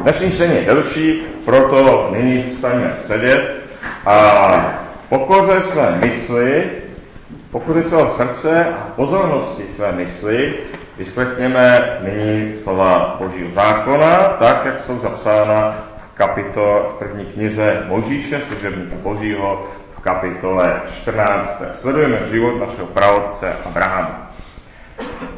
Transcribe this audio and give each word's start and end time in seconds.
Dnešní 0.00 0.32
čtení 0.32 0.54
je 0.54 0.64
delší, 0.64 1.22
proto 1.44 2.08
nyní 2.12 2.44
zůstaneme 2.50 2.96
sedět 3.06 3.56
a 4.06 4.80
pokoře 5.08 5.60
své 5.60 5.98
mysli, 6.04 6.70
pokoře 7.50 7.82
svého 7.82 8.10
srdce 8.10 8.64
a 8.64 8.88
pozornosti 8.96 9.62
své 9.68 9.92
mysli 9.92 10.54
vyslechněme 10.98 11.98
nyní 12.02 12.56
slova 12.56 13.16
Božího 13.18 13.50
zákona, 13.50 14.36
tak, 14.38 14.64
jak 14.64 14.80
jsou 14.80 14.98
zapsána 14.98 15.76
v 15.96 16.16
kapitole 16.16 16.80
v 16.80 16.98
první 16.98 17.24
knize 17.24 17.82
Možíše, 17.88 18.40
služebníka 18.40 18.96
Božího, 19.02 19.66
v 19.96 20.00
kapitole 20.00 20.80
14. 20.94 21.62
Sledujeme 21.80 22.20
život 22.32 22.60
našeho 22.60 22.86
pravodce 22.86 23.52
Abrahama. 23.64 24.29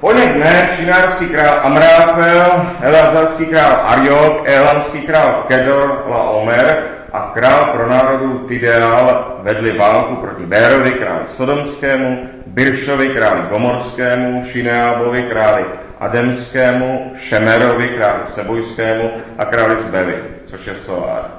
Po 0.03 0.12
něm 0.12 0.32
dne 0.32 0.69
šinárský 0.77 1.27
král 1.27 1.61
Amráfel, 1.62 2.66
Elazarský 2.80 3.46
král 3.46 3.80
Ariok, 3.85 4.43
Elamský 4.45 5.00
král 5.00 5.45
Kedor, 5.48 6.05
Laomer 6.09 6.82
a 7.13 7.21
král 7.35 7.64
pro 7.64 7.89
národu 7.89 8.39
Tideal 8.39 9.36
vedli 9.43 9.72
válku 9.72 10.17
proti 10.17 10.46
Bérovi, 10.46 10.91
králi 10.91 11.25
Sodomskému, 11.27 12.29
Biršovi, 12.46 13.08
králi 13.08 13.41
Gomorskému, 13.50 14.44
Šineábovi, 14.44 15.22
králi 15.22 15.64
Ademskému, 16.00 17.13
Šemerovi, 17.19 17.89
králi 17.89 18.22
Sebojskému 18.35 19.11
a 19.39 19.44
králi 19.44 19.77
Zbevy, 19.77 20.14
což 20.44 20.66
je 20.66 20.75
Solár. 20.75 21.30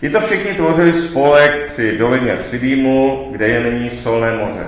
Tito 0.00 0.20
všichni 0.20 0.54
tvořili 0.54 0.92
spolek 0.92 1.72
při 1.72 1.98
dolině 1.98 2.36
Sidímu, 2.36 3.28
kde 3.32 3.48
je 3.48 3.60
nyní 3.60 3.90
Solné 3.90 4.32
moře. 4.32 4.66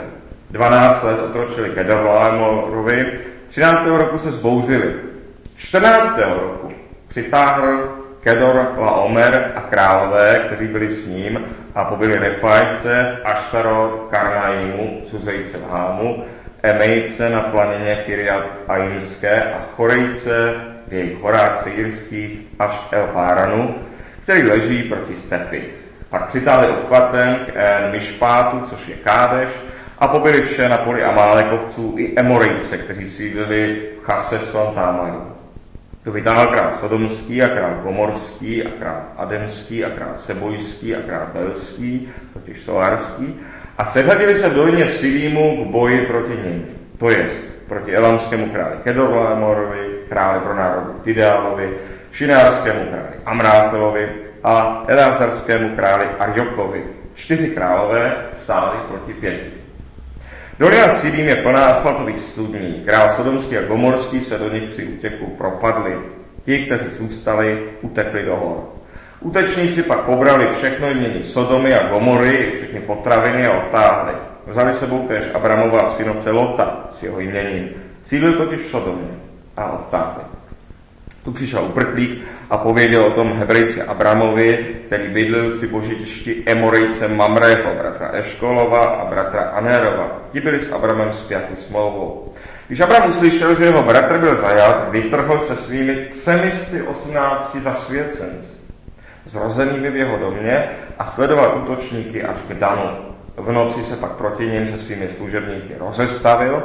12 0.51 1.03
let 1.03 1.19
otročili 1.19 1.71
Kedorlaemorovi, 1.71 3.32
13. 3.53 3.87
roku 3.87 4.19
se 4.19 4.33
zbouřili. 4.33 4.95
14. 5.57 6.19
roku 6.19 6.73
přitáhl 7.09 7.89
Kedor 8.21 8.75
Laomer 8.77 9.53
a 9.57 9.61
králové, 9.61 10.43
kteří 10.47 10.67
byli 10.67 10.91
s 10.91 11.07
ním 11.07 11.45
a 11.75 11.85
pobili 11.85 12.19
Refajce, 12.19 13.17
Aštaro, 13.25 14.09
Karnaimu, 14.11 15.01
Cuzejce 15.05 15.59
v 15.59 15.71
Hámu, 15.71 16.25
Emejce 16.63 17.29
na 17.29 17.41
planině 17.41 18.03
Kyriat 18.07 18.45
Aimské 18.69 19.43
a 19.43 19.59
Chorejce 19.77 20.55
v 20.89 20.93
jejich 20.93 21.19
horách 21.23 21.63
sejirských 21.63 22.39
až 22.59 22.81
El 22.91 23.07
Páranu, 23.07 23.75
který 24.23 24.43
leží 24.49 24.83
proti 24.83 25.15
stepy. 25.15 25.65
Pak 26.11 26.27
přitáhli 26.27 26.69
obchvatem 26.69 27.39
k 27.47 27.53
Mišpátu, 27.93 28.61
což 28.61 28.89
je 28.89 28.97
Kádeš, 28.97 29.49
a 30.03 30.09
pobili 30.09 30.43
vše 30.43 30.69
na 30.69 30.79
poli 30.79 31.03
Amálekovců 31.03 31.95
i 31.97 32.13
Emorejce, 32.17 32.79
kteří 32.79 33.11
sídlili 33.11 33.83
v 34.03 34.05
Chaseson 34.05 34.75
Támaru. 34.75 35.23
Tu 36.05 36.13
vytáhl 36.13 36.47
král 36.47 36.73
Sodomský 36.81 37.43
a 37.43 37.49
král 37.49 37.75
Gomorský 37.83 38.65
a 38.65 38.71
král 38.71 39.03
Ademský 39.17 39.85
a 39.85 39.91
král 39.91 40.13
Sebojský 40.17 40.97
a 40.97 41.01
král 41.03 41.27
Belský, 41.35 42.09
totiž 42.33 42.63
Solárský, 42.63 43.41
a 43.79 43.85
seřadili 43.85 44.37
se 44.37 44.49
v 44.49 44.55
dolině 44.55 44.87
Silímu 44.87 45.65
k 45.65 45.69
boji 45.69 46.07
proti 46.07 46.49
nim, 46.49 46.67
to 46.99 47.11
jest 47.11 47.49
proti 47.69 47.97
elamskému 47.97 48.47
králi 48.47 48.77
Kedorlaemorovi, 48.85 49.99
králi 50.09 50.41
pro 50.41 50.55
národu 50.55 50.93
Tidealovi, 51.05 51.71
šinárskému 52.13 52.85
králi 52.85 53.17
Amráfelovi 53.27 54.09
a 54.45 54.85
elázarskému 54.89 55.77
králi 55.77 56.05
Arjokovi. 56.19 56.85
Čtyři 57.15 57.47
králové 57.47 58.15
stáli 58.33 58.79
proti 58.89 59.15
pěti. 59.15 59.62
Dolina 60.59 60.89
Sidím 60.89 61.27
je 61.27 61.37
plná 61.37 61.65
asfaltových 61.65 62.21
studní. 62.21 62.83
Král 62.87 63.17
Sodomský 63.17 63.59
a 63.59 63.63
Gomorský 63.63 64.21
se 64.21 64.39
do 64.39 64.49
nich 64.49 64.71
při 64.71 64.87
útěku 64.87 65.27
propadli. 65.27 65.99
Ti, 66.45 66.59
kteří 66.59 66.85
zůstali, 66.99 67.69
utekli 67.83 68.23
do 68.23 68.37
hor. 68.37 68.69
Útečníci 69.21 69.83
pak 69.83 70.01
pobrali 70.01 70.49
všechno 70.57 70.89
jmění 70.89 71.23
Sodomy 71.23 71.75
a 71.75 71.89
Gomory, 71.89 72.53
všechny 72.57 72.81
potraviny 72.81 73.47
a 73.47 73.65
odtáhli. 73.65 74.15
Vzali 74.47 74.73
sebou 74.73 75.09
též 75.09 75.25
Abramova 75.35 75.87
synovce 75.87 76.31
Lota 76.31 76.87
s 76.91 77.03
jeho 77.03 77.21
jměním. 77.21 77.69
Sídlil 78.03 78.33
totiž 78.33 78.61
v 78.61 78.71
Sodomě 78.71 79.11
a 79.57 79.73
odtáhli. 79.73 80.42
Tu 81.25 81.33
přišel 81.33 81.65
uprchlík 81.65 82.25
a 82.51 82.59
pověděl 82.59 83.05
o 83.05 83.11
tom 83.11 83.33
Hebrejci 83.33 83.83
Abramovi, 83.83 84.67
který 84.87 85.09
bydlil 85.09 85.57
při 85.57 85.67
božišti 85.67 86.43
Emorejce 86.47 87.09
Mamrého, 87.09 87.75
bratra 87.75 88.11
Eškolova 88.13 88.87
a 88.87 89.05
bratra 89.11 89.43
Anérova. 89.43 90.19
Ti 90.33 90.41
byli 90.41 90.61
s 90.61 90.73
Abramem 90.73 91.13
zpěti 91.13 91.57
smlouvou. 91.57 92.33
Když 92.67 92.81
Abram 92.81 93.09
uslyšel, 93.09 93.55
že 93.55 93.65
jeho 93.65 93.83
bratr 93.83 94.19
byl 94.19 94.37
zajat, 94.37 94.89
vytrhl 94.91 95.41
se 95.47 95.57
svými 95.57 95.97
318 96.11 97.57
zasvěcenci, 97.63 98.59
zrozenými 99.25 99.91
v 99.91 99.97
jeho 99.97 100.19
domě 100.19 100.71
a 100.99 101.07
sledoval 101.07 101.63
útočníky 101.63 102.23
až 102.23 102.37
k 102.49 102.55
Danu. 102.55 102.91
V 103.37 103.53
noci 103.53 103.83
se 103.83 103.97
pak 103.97 104.13
proti 104.13 104.47
ním 104.47 104.69
se 104.69 104.79
svými 104.79 105.09
služebníky 105.09 105.75
rozestavil 105.79 106.63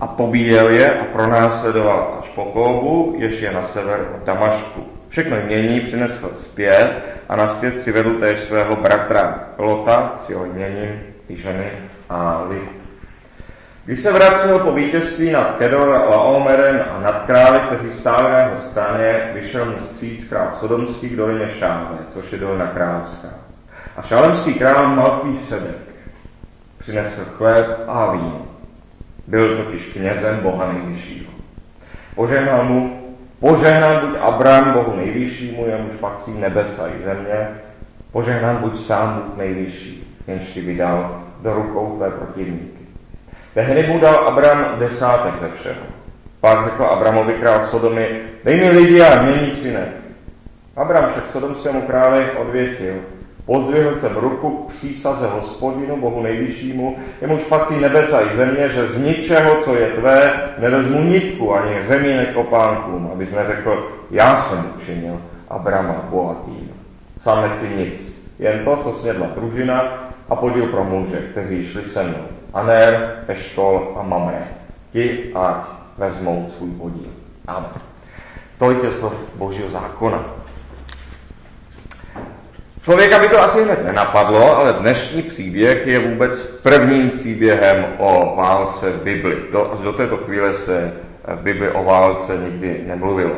a 0.00 0.06
pobíjel 0.06 0.70
je 0.70 0.98
a 0.98 1.04
pronásledoval 1.04 2.18
až 2.22 2.28
po 2.28 2.44
Kóbu, 2.44 3.14
jež 3.18 3.40
je 3.40 3.52
na 3.52 3.62
sever 3.62 4.00
od 4.16 4.26
Damašku. 4.26 4.86
Všechno 5.08 5.36
jmění 5.36 5.80
přinesl 5.80 6.30
zpět 6.34 6.92
a 7.28 7.36
naspět 7.36 7.80
přivedl 7.80 8.20
též 8.20 8.38
svého 8.38 8.76
bratra 8.76 9.44
Lota 9.58 10.14
s 10.18 10.30
jeho 10.30 10.44
jměním 10.44 11.00
i 11.28 11.36
ženy 11.36 11.70
a 12.10 12.42
lid. 12.48 12.78
Když 13.84 14.00
se 14.00 14.12
vracel 14.12 14.58
po 14.58 14.72
vítězství 14.72 15.30
nad 15.30 15.56
Kedor 15.58 15.94
a 15.94 16.10
Laomerem 16.10 16.84
a 16.90 17.00
nad 17.00 17.26
králi, 17.26 17.60
kteří 17.60 17.92
stáli 17.92 18.30
na 18.30 18.38
jeho 18.38 18.56
straně, 18.56 19.30
vyšel 19.34 19.64
mu 19.64 19.76
stříc 19.78 20.28
král 20.28 20.48
Sodomský 20.60 21.08
k 21.08 21.16
dolině 21.16 21.48
Šále, 21.48 21.98
což 22.12 22.32
je 22.32 22.38
dolina 22.38 22.66
královská. 22.66 23.28
A 23.96 24.02
šalemský 24.02 24.54
král 24.54 24.86
Malký 24.86 25.38
Sedek 25.38 25.76
přinesl 26.78 27.24
chléb 27.36 27.66
a 27.88 28.12
víno. 28.12 28.47
Byl 29.28 29.56
totiž 29.56 29.86
knězem 29.92 30.40
Boha 30.42 30.72
nejvyššího. 30.72 31.32
Požehnal 32.14 32.64
mu, 32.64 33.00
požehnal 33.40 34.06
buď 34.06 34.18
Abraham 34.20 34.72
Bohu 34.72 34.96
nejvyššímu, 34.96 35.66
jemuž 35.66 35.96
patří 36.00 36.32
nebesa 36.32 36.88
i 36.88 37.04
země, 37.04 37.48
požehnal 38.12 38.54
buď 38.54 38.80
sám 38.80 39.14
Bůh 39.14 39.36
nejvyšší, 39.36 40.16
jenž 40.26 40.42
ti 40.42 40.60
vydal 40.60 41.22
do 41.42 41.54
rukou 41.54 41.96
tvé 41.96 42.10
protivníky. 42.10 42.84
Tehdy 43.54 43.86
mu 43.86 43.98
dal 43.98 44.14
Abraham 44.14 44.78
desátek 44.78 45.34
ze 45.40 45.48
všeho. 45.60 45.86
Pak 46.40 46.64
řekl 46.64 46.84
Abramovi 46.84 47.32
král 47.32 47.62
Sodomy, 47.62 48.20
dej 48.44 48.56
mi 48.56 48.68
lidi 48.68 49.02
a 49.02 49.22
mění 49.22 49.50
synek. 49.50 49.88
Abraham 50.76 51.10
však 51.10 51.24
sodomskému 51.32 51.82
králi 51.82 52.30
odvětil, 52.30 52.94
Pozdvihl 53.48 53.96
jsem 53.96 54.16
ruku 54.16 54.50
k 54.50 54.72
přísaze 54.72 55.26
hospodinu, 55.26 55.96
Bohu 55.96 56.22
nejvyššímu, 56.22 56.96
jemuž 57.20 57.42
patří 57.42 57.80
nebesa 57.80 58.20
i 58.20 58.36
země, 58.36 58.68
že 58.68 58.88
z 58.88 58.98
ničeho, 58.98 59.62
co 59.64 59.74
je 59.74 59.86
tvé, 59.86 60.40
nevezmu 60.58 61.02
nitku 61.02 61.54
ani 61.54 61.86
zemí 61.86 62.08
nekopánkům, 62.08 63.10
abys 63.12 63.32
neřekl, 63.32 63.88
já 64.10 64.36
jsem 64.36 64.72
učinil 64.76 65.20
Abrama 65.48 66.04
bohatým. 66.10 66.70
Sám 67.22 67.42
nechci 67.42 67.76
nic, 67.76 68.18
jen 68.38 68.64
to, 68.64 68.76
co 68.76 69.00
snědla 69.00 69.26
družina 69.26 70.08
a 70.28 70.36
podíl 70.36 70.66
pro 70.66 70.84
muže, 70.84 71.16
kteří 71.30 71.66
šli 71.66 71.82
se 71.82 72.02
mnou. 72.02 72.24
Anér, 72.54 73.24
Eškol 73.28 73.96
a 73.96 74.02
Mamre. 74.02 74.48
Ti 74.92 75.32
ať 75.34 75.56
vezmou 75.98 76.50
svůj 76.56 76.70
podíl. 76.70 77.10
Amen. 77.46 77.70
Tolik 78.58 78.82
je 78.82 78.92
slov 78.92 79.14
Božího 79.34 79.70
zákona. 79.70 80.37
Člověka 82.82 83.18
by 83.18 83.28
to 83.28 83.42
asi 83.42 83.64
hned 83.64 83.84
nenapadlo, 83.84 84.56
ale 84.56 84.72
dnešní 84.72 85.22
příběh 85.22 85.86
je 85.86 85.98
vůbec 85.98 86.46
prvním 86.46 87.10
příběhem 87.10 87.86
o 87.98 88.36
válce 88.36 88.90
v 88.90 89.02
Bibli. 89.02 89.36
Do, 89.52 89.78
do 89.82 89.92
této 89.92 90.16
chvíle 90.16 90.54
se 90.54 90.92
v 91.34 91.42
Bibli 91.42 91.70
o 91.70 91.84
válce 91.84 92.36
nikdy 92.36 92.84
nemluvilo. 92.86 93.36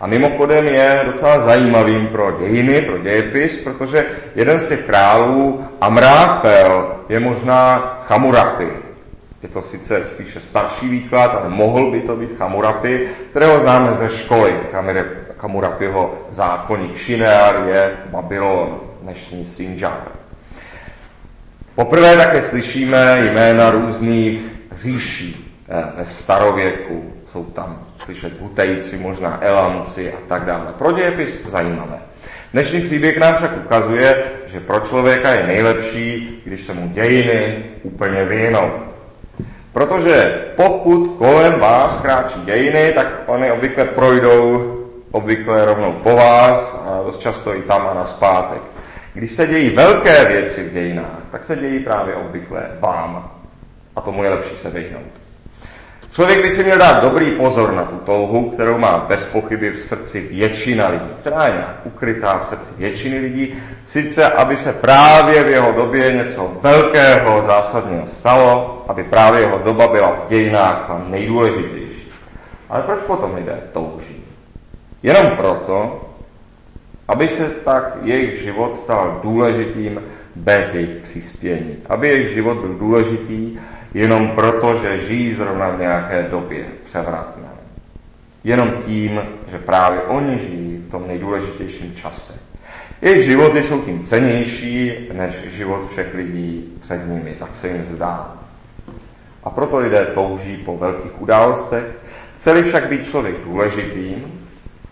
A 0.00 0.06
mimochodem 0.06 0.64
je 0.64 1.02
docela 1.06 1.40
zajímavým 1.40 2.06
pro 2.06 2.30
dějiny, 2.38 2.82
pro 2.82 2.98
dějepis, 2.98 3.56
protože 3.56 4.06
jeden 4.34 4.60
z 4.60 4.68
těch 4.68 4.80
králů, 4.80 5.64
Amráfel, 5.80 6.96
je 7.08 7.20
možná 7.20 7.78
Chamurapy. 8.06 8.68
Je 9.42 9.48
to 9.48 9.62
sice 9.62 10.04
spíše 10.04 10.40
starší 10.40 10.88
výklad, 10.88 11.34
ale 11.40 11.48
mohl 11.48 11.90
by 11.90 12.00
to 12.00 12.16
být 12.16 12.36
Chamurapy, 12.38 13.08
kterého 13.30 13.60
známe 13.60 13.96
ze 13.96 14.10
školy. 14.10 14.54
Kamurapiho 15.36 16.26
zákonník 16.30 16.96
Šinear 16.96 17.68
je 17.68 17.96
Babylon, 18.10 18.80
dnešní 19.02 19.46
Sinjar. 19.46 20.08
Poprvé 21.74 22.16
také 22.16 22.42
slyšíme 22.42 23.18
jména 23.20 23.70
různých 23.70 24.40
říší 24.76 25.60
eh, 25.68 25.84
ve 25.96 26.04
starověku. 26.04 27.12
Jsou 27.32 27.44
tam 27.44 27.86
slyšet 27.98 28.40
Hutejci, 28.40 28.96
možná 28.96 29.38
Elanci 29.44 30.12
a 30.12 30.16
tak 30.28 30.44
dále. 30.44 30.72
Pro 30.78 30.92
dějepis 30.92 31.40
zajímavé. 31.48 31.98
Dnešní 32.52 32.80
příběh 32.80 33.18
nám 33.18 33.34
však 33.34 33.56
ukazuje, 33.64 34.24
že 34.46 34.60
pro 34.60 34.80
člověka 34.80 35.32
je 35.32 35.46
nejlepší, 35.46 36.40
když 36.44 36.62
se 36.62 36.74
mu 36.74 36.88
dějiny 36.88 37.64
úplně 37.82 38.24
vyhnou. 38.24 38.70
Protože 39.72 40.44
pokud 40.56 41.16
kolem 41.18 41.60
vás 41.60 41.96
kráčí 41.96 42.40
dějiny, 42.44 42.92
tak 42.94 43.06
oni 43.26 43.50
obvykle 43.50 43.84
projdou 43.84 44.75
obvykle 45.16 45.64
rovnou 45.64 45.92
po 45.92 46.16
vás 46.16 46.76
a 46.86 47.02
dost 47.02 47.20
často 47.20 47.54
i 47.54 47.62
tam 47.62 47.86
a 47.90 47.94
na 47.94 48.04
zpátek. 48.04 48.62
Když 49.14 49.32
se 49.32 49.46
dějí 49.46 49.70
velké 49.70 50.24
věci 50.24 50.62
v 50.62 50.72
dějinách, 50.72 51.20
tak 51.30 51.44
se 51.44 51.56
dějí 51.56 51.80
právě 51.80 52.14
obvykle 52.14 52.62
vám. 52.80 53.30
A 53.96 54.00
tomu 54.00 54.24
je 54.24 54.30
lepší 54.30 54.56
se 54.56 54.70
vyhnout. 54.70 55.12
Člověk 56.12 56.42
by 56.42 56.50
si 56.50 56.64
měl 56.64 56.78
dát 56.78 57.02
dobrý 57.02 57.30
pozor 57.30 57.72
na 57.72 57.84
tu 57.84 57.96
touhu, 57.96 58.50
kterou 58.50 58.78
má 58.78 58.98
bez 58.98 59.26
pochyby 59.26 59.70
v 59.70 59.80
srdci 59.80 60.20
většina 60.20 60.88
lidí, 60.88 61.10
která 61.20 61.46
je 61.46 61.52
nějak 61.52 61.76
ukrytá 61.84 62.38
v 62.38 62.44
srdci 62.44 62.70
většiny 62.76 63.18
lidí, 63.18 63.54
sice 63.86 64.24
aby 64.32 64.56
se 64.56 64.72
právě 64.72 65.44
v 65.44 65.48
jeho 65.48 65.72
době 65.72 66.12
něco 66.12 66.52
velkého, 66.62 67.42
zásadního 67.46 68.06
stalo, 68.06 68.84
aby 68.88 69.04
právě 69.04 69.40
jeho 69.40 69.58
doba 69.58 69.88
byla 69.88 70.08
v 70.08 70.28
dějinách 70.28 70.84
ta 70.86 71.04
nejdůležitější. 71.08 72.12
Ale 72.68 72.82
proč 72.82 72.98
potom 73.06 73.34
lidé 73.34 73.60
touží? 73.72 74.15
Jenom 75.02 75.30
proto, 75.36 76.02
aby 77.08 77.28
se 77.28 77.50
tak 77.64 77.96
jejich 78.02 78.42
život 78.42 78.76
stal 78.76 79.20
důležitým 79.22 80.00
bez 80.36 80.74
jejich 80.74 80.96
přispění. 81.02 81.76
Aby 81.88 82.08
jejich 82.08 82.34
život 82.34 82.58
byl 82.58 82.74
důležitý 82.74 83.58
jenom 83.94 84.28
proto, 84.28 84.76
že 84.82 85.00
žijí 85.00 85.34
zrovna 85.34 85.70
v 85.70 85.78
nějaké 85.78 86.22
době 86.30 86.64
převratné. 86.84 87.48
Jenom 88.44 88.72
tím, 88.86 89.20
že 89.50 89.58
právě 89.58 90.00
oni 90.00 90.38
žijí 90.38 90.84
v 90.88 90.90
tom 90.90 91.06
nejdůležitějším 91.06 91.94
čase. 91.94 92.32
Jejich 93.02 93.24
životy 93.24 93.62
jsou 93.62 93.82
tím 93.82 94.04
cenější 94.04 94.92
než 95.12 95.34
život 95.46 95.90
všech 95.90 96.14
lidí 96.14 96.72
před 96.80 97.08
nimi, 97.08 97.36
tak 97.38 97.54
se 97.54 97.68
jim 97.68 97.82
zdá. 97.82 98.36
A 99.44 99.50
proto 99.50 99.78
lidé 99.78 100.06
touží 100.14 100.56
po 100.56 100.76
velkých 100.76 101.22
událostech, 101.22 101.84
chceli 102.36 102.62
však 102.62 102.88
být 102.88 103.06
člověk 103.06 103.36
důležitým 103.44 104.45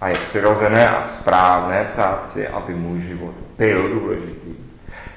a 0.05 0.09
je 0.09 0.15
přirozené 0.15 0.91
a 0.91 1.03
správné 1.03 1.89
přát 1.93 2.29
si, 2.29 2.49
aby 2.49 2.75
můj 2.75 3.01
život 3.01 3.35
byl 3.59 3.89
důležitý. 3.89 4.55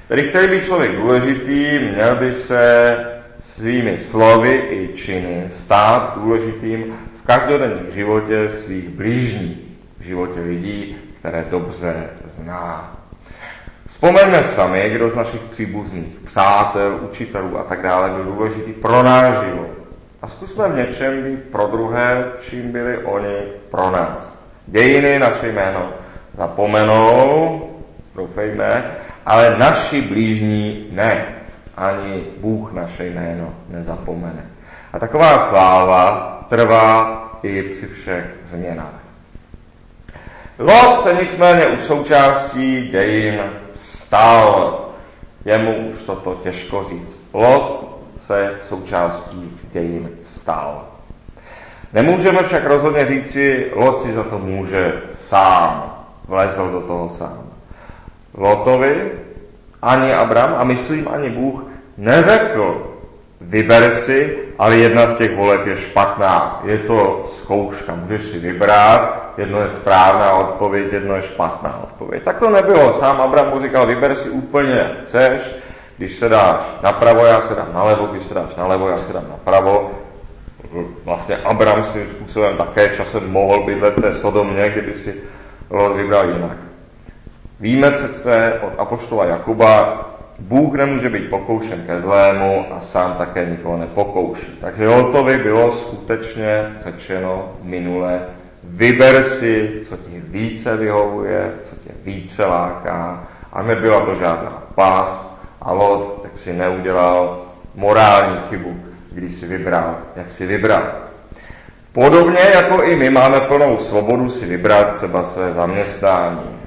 Tedy 0.08 0.28
chceli 0.28 0.48
být 0.48 0.64
člověk 0.64 0.96
důležitý, 0.96 1.78
měl 1.78 2.16
by 2.16 2.32
se 2.32 2.96
svými 3.40 3.98
slovy 3.98 4.48
i 4.70 4.96
činy 4.96 5.44
stát 5.48 6.12
důležitým 6.16 6.94
v 7.22 7.26
každodenním 7.26 7.90
životě 7.94 8.48
svých 8.48 8.88
blížních, 8.88 9.58
v 9.98 10.02
životě 10.02 10.40
lidí, 10.40 10.96
které 11.18 11.44
dobře 11.50 12.10
zná. 12.24 12.96
Vzpomeňme 13.86 14.44
sami, 14.44 14.90
kdo 14.90 15.10
z 15.10 15.14
našich 15.14 15.40
příbuzných, 15.40 16.18
přátel, 16.24 16.98
učitelů 17.02 17.58
a 17.58 17.62
tak 17.62 17.82
dále 17.82 18.10
byl 18.10 18.24
důležitý 18.24 18.72
pro 18.72 19.02
náš 19.02 19.44
život. 19.44 19.68
A 20.22 20.26
zkusme 20.26 20.68
v 20.68 20.76
něčem 20.76 21.22
být 21.22 21.44
pro 21.52 21.66
druhé, 21.66 22.24
čím 22.40 22.72
byli 22.72 22.98
oni 22.98 23.36
pro 23.70 23.90
nás. 23.90 24.37
Dějiny 24.70 25.18
naše 25.18 25.48
jméno 25.48 25.92
zapomenou, 26.36 27.60
doufejme, 28.14 28.96
ale 29.26 29.56
naši 29.58 30.02
blížní 30.02 30.88
ne 30.90 31.24
ani 31.76 32.24
Bůh 32.40 32.72
naše 32.72 33.06
jméno 33.06 33.54
nezapomene. 33.68 34.46
A 34.92 34.98
taková 34.98 35.38
sláva 35.38 36.38
trvá 36.48 37.22
i 37.42 37.62
při 37.62 37.86
všech 37.86 38.24
změnách. 38.44 39.00
Lot 40.58 41.02
se 41.02 41.14
nicméně 41.14 41.66
u 41.66 41.80
součástí 41.80 42.88
dějin 42.88 43.40
stal. 43.72 44.84
Jemu 45.44 45.74
už 45.74 46.02
toto 46.02 46.34
těžko 46.34 46.84
říct. 46.84 47.20
Lot 47.32 47.98
se 48.18 48.54
součástí 48.62 49.58
dějin 49.72 50.10
stal. 50.22 50.97
Nemůžeme 51.92 52.42
však 52.42 52.66
rozhodně 52.66 53.06
říci, 53.06 53.70
Lot 53.74 54.02
si 54.02 54.12
za 54.12 54.22
to 54.22 54.38
může 54.38 54.92
sám. 55.12 55.94
Vlezl 56.28 56.70
do 56.70 56.80
toho 56.80 57.08
sám. 57.08 57.42
Lotovi 58.34 59.12
ani 59.82 60.14
Abram 60.14 60.54
a 60.58 60.64
myslím 60.64 61.08
ani 61.08 61.30
Bůh 61.30 61.62
neřekl, 61.96 62.94
vyber 63.40 63.94
si, 63.94 64.38
ale 64.58 64.76
jedna 64.76 65.06
z 65.06 65.18
těch 65.18 65.36
voleb 65.36 65.66
je 65.66 65.76
špatná. 65.76 66.62
Je 66.64 66.78
to 66.78 67.24
zkouška, 67.26 67.94
můžeš 67.94 68.24
si 68.24 68.38
vybrat, 68.38 69.32
jedno 69.38 69.60
je 69.60 69.70
správná 69.70 70.32
odpověď, 70.32 70.92
jedno 70.92 71.16
je 71.16 71.22
špatná 71.22 71.80
odpověď. 71.82 72.22
Tak 72.22 72.38
to 72.38 72.50
nebylo. 72.50 72.92
Sám 72.92 73.20
Abram 73.20 73.50
mu 73.50 73.60
říkal, 73.60 73.86
vyber 73.86 74.14
si 74.14 74.30
úplně 74.30 74.72
jak 74.72 75.00
chceš, 75.00 75.40
když 75.96 76.12
se 76.12 76.28
dáš 76.28 76.60
napravo, 76.82 77.24
já 77.24 77.40
se 77.40 77.54
dám 77.54 77.68
nalevo, 77.74 78.06
když 78.06 78.22
se 78.22 78.34
dáš 78.34 78.56
nalevo, 78.56 78.88
já 78.88 78.98
se 78.98 79.12
dám 79.12 79.26
napravo. 79.30 79.90
Vlastně 81.04 81.36
Abram 81.36 81.82
svým 81.82 82.08
způsobem 82.08 82.56
také 82.56 82.88
časem 82.88 83.30
mohl 83.32 83.64
bydlet 83.64 83.94
té 83.94 84.14
Sodomě, 84.14 84.68
kdyby 84.68 84.94
si 84.94 85.14
Lot 85.70 85.96
vybral 85.96 86.30
jinak. 86.30 86.56
Víme 87.60 87.90
přece 87.90 88.60
od 88.62 88.72
Apoštola 88.80 89.24
Jakuba, 89.24 90.04
Bůh 90.38 90.74
nemůže 90.74 91.08
být 91.08 91.30
pokoušen 91.30 91.82
ke 91.86 91.98
zlému 91.98 92.66
a 92.70 92.80
sám 92.80 93.14
také 93.14 93.44
nikoho 93.44 93.76
nepokouší. 93.76 94.58
Takže 94.60 94.88
Lotovi 94.88 95.38
bylo 95.38 95.72
skutečně 95.72 96.76
řečeno 96.80 97.52
minule, 97.62 98.20
vyber 98.64 99.22
si, 99.22 99.80
co 99.88 99.96
ti 99.96 100.22
více 100.26 100.76
vyhovuje, 100.76 101.52
co 101.64 101.76
tě 101.76 101.90
více 102.04 102.46
láká 102.46 103.28
a 103.52 103.62
nebyla 103.62 104.00
to 104.00 104.14
žádná 104.14 104.62
pás 104.74 105.36
a 105.62 105.72
Lot 105.72 106.22
tak 106.22 106.38
si 106.38 106.52
neudělal 106.52 107.42
morální 107.74 108.36
chybu, 108.48 108.76
když 109.18 109.34
si 109.34 109.46
vybral, 109.46 109.98
jak 110.16 110.32
si 110.32 110.46
vybral. 110.46 110.82
Podobně 111.92 112.40
jako 112.54 112.82
i 112.82 112.96
my 112.96 113.10
máme 113.10 113.40
plnou 113.40 113.78
svobodu 113.78 114.30
si 114.30 114.46
vybrat 114.46 114.94
třeba 114.94 115.24
své 115.24 115.52
zaměstnání 115.52 116.58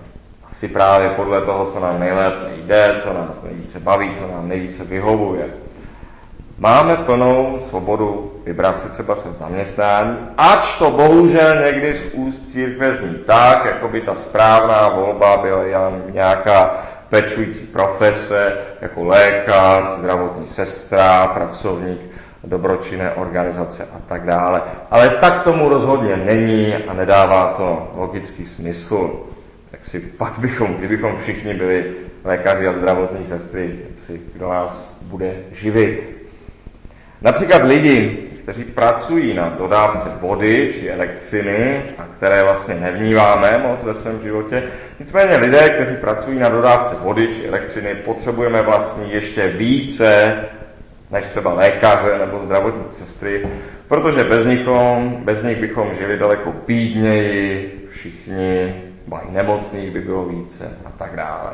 si 0.61 0.67
právě 0.67 1.09
podle 1.09 1.41
toho, 1.41 1.65
co 1.65 1.79
nám 1.79 1.99
nejlépe 1.99 2.51
jde, 2.55 2.95
co 3.03 3.13
nás 3.13 3.43
nejvíce 3.43 3.79
baví, 3.79 4.11
co 4.15 4.33
nám 4.35 4.49
nejvíce 4.49 4.83
vyhovuje. 4.83 5.45
Máme 6.57 6.95
plnou 6.95 7.59
svobodu 7.69 8.33
vybrat 8.45 8.79
si 8.79 8.89
třeba 8.89 9.15
své 9.15 9.31
zaměstnání, 9.39 10.17
ač 10.37 10.75
to 10.75 10.91
bohužel 10.91 11.61
někdy 11.65 11.93
z 11.93 12.03
úst 12.13 12.51
církve 12.51 12.95
zní 12.95 13.15
tak, 13.25 13.65
jako 13.65 13.87
by 13.87 14.01
ta 14.01 14.15
správná 14.15 14.89
volba 14.89 15.37
byla 15.37 15.63
jen 15.63 16.03
nějaká 16.13 16.83
pečující 17.09 17.59
profese, 17.59 18.57
jako 18.81 19.03
lékař, 19.03 19.83
zdravotní 19.97 20.47
sestra, 20.47 21.27
pracovník 21.27 22.10
dobročinné 22.43 23.11
organizace 23.11 23.87
a 23.93 23.99
tak 24.07 24.25
dále. 24.25 24.61
Ale 24.91 25.09
tak 25.09 25.43
tomu 25.43 25.69
rozhodně 25.69 26.17
není 26.17 26.75
a 26.75 26.93
nedává 26.93 27.53
to 27.57 27.91
logický 27.95 28.45
smysl 28.45 29.31
tak 29.71 29.85
si 29.85 29.99
pak 29.99 30.39
bychom, 30.39 30.73
kdybychom 30.73 31.17
všichni 31.17 31.53
byli 31.53 31.85
lékaři 32.23 32.67
a 32.67 32.73
zdravotní 32.73 33.25
sestry, 33.25 33.79
si 34.05 34.21
kdo 34.33 34.49
nás 34.49 34.79
bude 35.01 35.33
živit. 35.51 36.27
Například 37.21 37.63
lidi, 37.63 38.17
kteří 38.43 38.63
pracují 38.63 39.33
na 39.33 39.49
dodávce 39.49 40.09
vody 40.21 40.73
či 40.73 40.89
elektřiny, 40.89 41.83
a 41.97 42.03
které 42.17 42.43
vlastně 42.43 42.75
nevnímáme 42.75 43.63
moc 43.67 43.83
ve 43.83 43.93
svém 43.93 44.21
životě. 44.21 44.63
Nicméně 44.99 45.37
lidé, 45.37 45.69
kteří 45.69 45.95
pracují 45.95 46.39
na 46.39 46.49
dodávce 46.49 46.95
vody 47.03 47.27
či 47.27 47.47
elektřiny, 47.47 47.95
potřebujeme 47.95 48.61
vlastně 48.61 49.05
ještě 49.05 49.47
více 49.47 50.35
než 51.11 51.25
třeba 51.27 51.53
lékaře 51.53 52.17
nebo 52.19 52.39
zdravotní 52.39 52.85
sestry, 52.91 53.47
protože 53.87 54.23
bez, 54.23 54.45
nikom, 54.45 55.17
bez 55.23 55.43
nich 55.43 55.57
bychom 55.57 55.93
žili 55.93 56.17
daleko 56.17 56.53
bídněji, 56.67 57.77
všichni 57.91 58.81
ba 59.07 59.19
i 59.19 59.31
nemocných 59.31 59.91
by 59.91 60.01
bylo 60.01 60.25
více 60.25 60.77
a 60.85 60.91
tak 60.97 61.15
dále. 61.15 61.51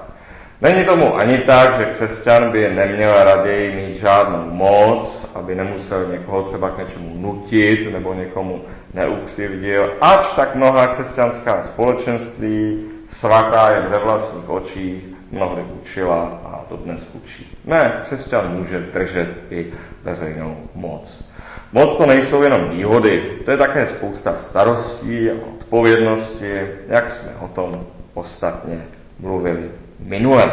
Není 0.62 0.86
tomu 0.86 1.16
ani 1.16 1.38
tak, 1.38 1.80
že 1.80 1.86
křesťan 1.86 2.52
by 2.52 2.70
neměl 2.70 3.24
raději 3.24 3.76
mít 3.76 4.00
žádnou 4.00 4.50
moc, 4.52 5.26
aby 5.36 5.56
nemusel 5.56 6.06
někoho 6.12 6.44
třeba 6.44 6.70
k 6.70 6.78
něčemu 6.78 7.22
nutit 7.22 7.94
nebo 7.94 8.14
někomu 8.14 8.62
neukřivdil, 8.94 9.94
ač 10.02 10.34
tak 10.36 10.56
mnoha 10.56 10.88
křesťanská 10.88 11.64
společenství 11.64 12.86
svatá 13.10 13.72
jen 13.72 13.86
ve 13.90 13.98
vlastních 13.98 14.50
očích 14.50 15.04
mnohdy 15.32 15.62
učila 15.82 16.42
to 16.70 16.78
dnes 16.78 17.08
učí. 17.14 17.58
Ne, 17.66 18.00
křesťan 18.04 18.54
může 18.54 18.80
držet 18.80 19.30
i 19.50 19.74
veřejnou 20.04 20.58
moc. 20.76 21.24
Moc 21.72 21.98
to 21.98 22.06
nejsou 22.06 22.42
jenom 22.42 22.70
výhody, 22.70 23.40
to 23.46 23.52
je 23.52 23.58
také 23.58 23.86
spousta 23.86 24.36
starostí 24.36 25.32
a 25.32 25.34
odpovědnosti, 25.34 26.62
jak 26.88 27.10
jsme 27.10 27.30
o 27.40 27.48
tom 27.48 27.86
ostatně 28.14 28.86
mluvili 29.20 29.72
minule. 30.00 30.52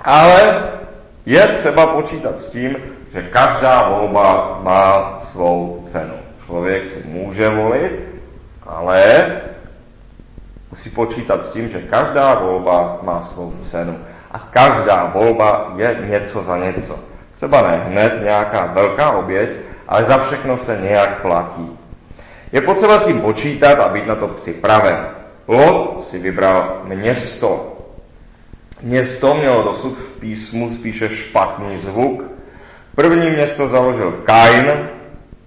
Ale 0.00 0.62
je 1.26 1.46
třeba 1.48 1.86
počítat 1.86 2.40
s 2.40 2.46
tím, 2.46 2.76
že 3.12 3.22
každá 3.22 3.88
volba 3.88 4.60
má 4.62 5.20
svou 5.20 5.84
cenu. 5.92 6.14
Člověk 6.46 6.86
si 6.86 7.02
může 7.06 7.48
volit, 7.48 7.92
ale 8.62 9.26
musí 10.70 10.90
počítat 10.90 11.42
s 11.42 11.48
tím, 11.48 11.68
že 11.68 11.82
každá 11.82 12.34
volba 12.34 12.98
má 13.02 13.20
svou 13.20 13.52
cenu. 13.60 13.98
A 14.30 14.38
každá 14.38 15.04
volba 15.14 15.72
je 15.76 15.96
něco 16.06 16.42
za 16.42 16.56
něco. 16.56 16.98
Třeba 17.34 17.62
ne 17.62 17.76
hned 17.76 18.12
nějaká 18.22 18.66
velká 18.66 19.10
oběť, 19.10 19.50
ale 19.88 20.04
za 20.04 20.18
všechno 20.18 20.56
se 20.56 20.78
nějak 20.80 21.22
platí. 21.22 21.78
Je 22.52 22.60
potřeba 22.60 22.98
s 22.98 23.06
tím 23.06 23.20
počítat 23.20 23.80
a 23.80 23.88
být 23.88 24.06
na 24.06 24.14
to 24.14 24.28
připraven. 24.28 25.06
Lot 25.48 26.02
si 26.02 26.18
vybral 26.18 26.82
město. 26.84 27.76
Město 28.82 29.34
mělo 29.34 29.62
dosud 29.62 29.98
v 29.98 30.20
písmu 30.20 30.70
spíše 30.70 31.08
špatný 31.08 31.78
zvuk. 31.78 32.22
První 32.94 33.30
město 33.30 33.68
založil 33.68 34.12
Kain, 34.12 34.88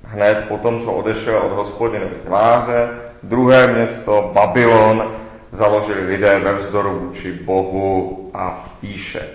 hned 0.03 0.45
po 0.47 0.57
tom, 0.57 0.81
co 0.81 0.91
odešel 0.91 1.37
od 1.37 1.51
hospodinovy 1.51 2.15
tváře. 2.25 2.89
Druhé 3.23 3.67
město 3.67 4.31
Babylon 4.33 5.11
založili 5.51 6.05
lidé 6.05 6.39
ve 6.39 6.53
vzdoru 6.53 6.99
vůči 6.99 7.31
Bohu 7.31 8.22
a 8.33 8.69
píše. 8.81 9.29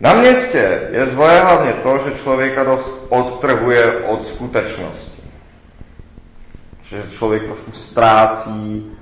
Na 0.00 0.14
městě 0.14 0.88
je 0.90 1.06
zlé 1.06 1.40
hlavně 1.40 1.72
to, 1.72 1.98
že 1.98 2.22
člověka 2.22 2.64
dost 2.64 3.06
odtrhuje 3.08 3.92
od 3.92 4.26
skutečnosti. 4.26 5.22
Že 6.82 7.02
člověk 7.16 7.44
trošku 7.44 7.72
ztrácí 7.72 8.92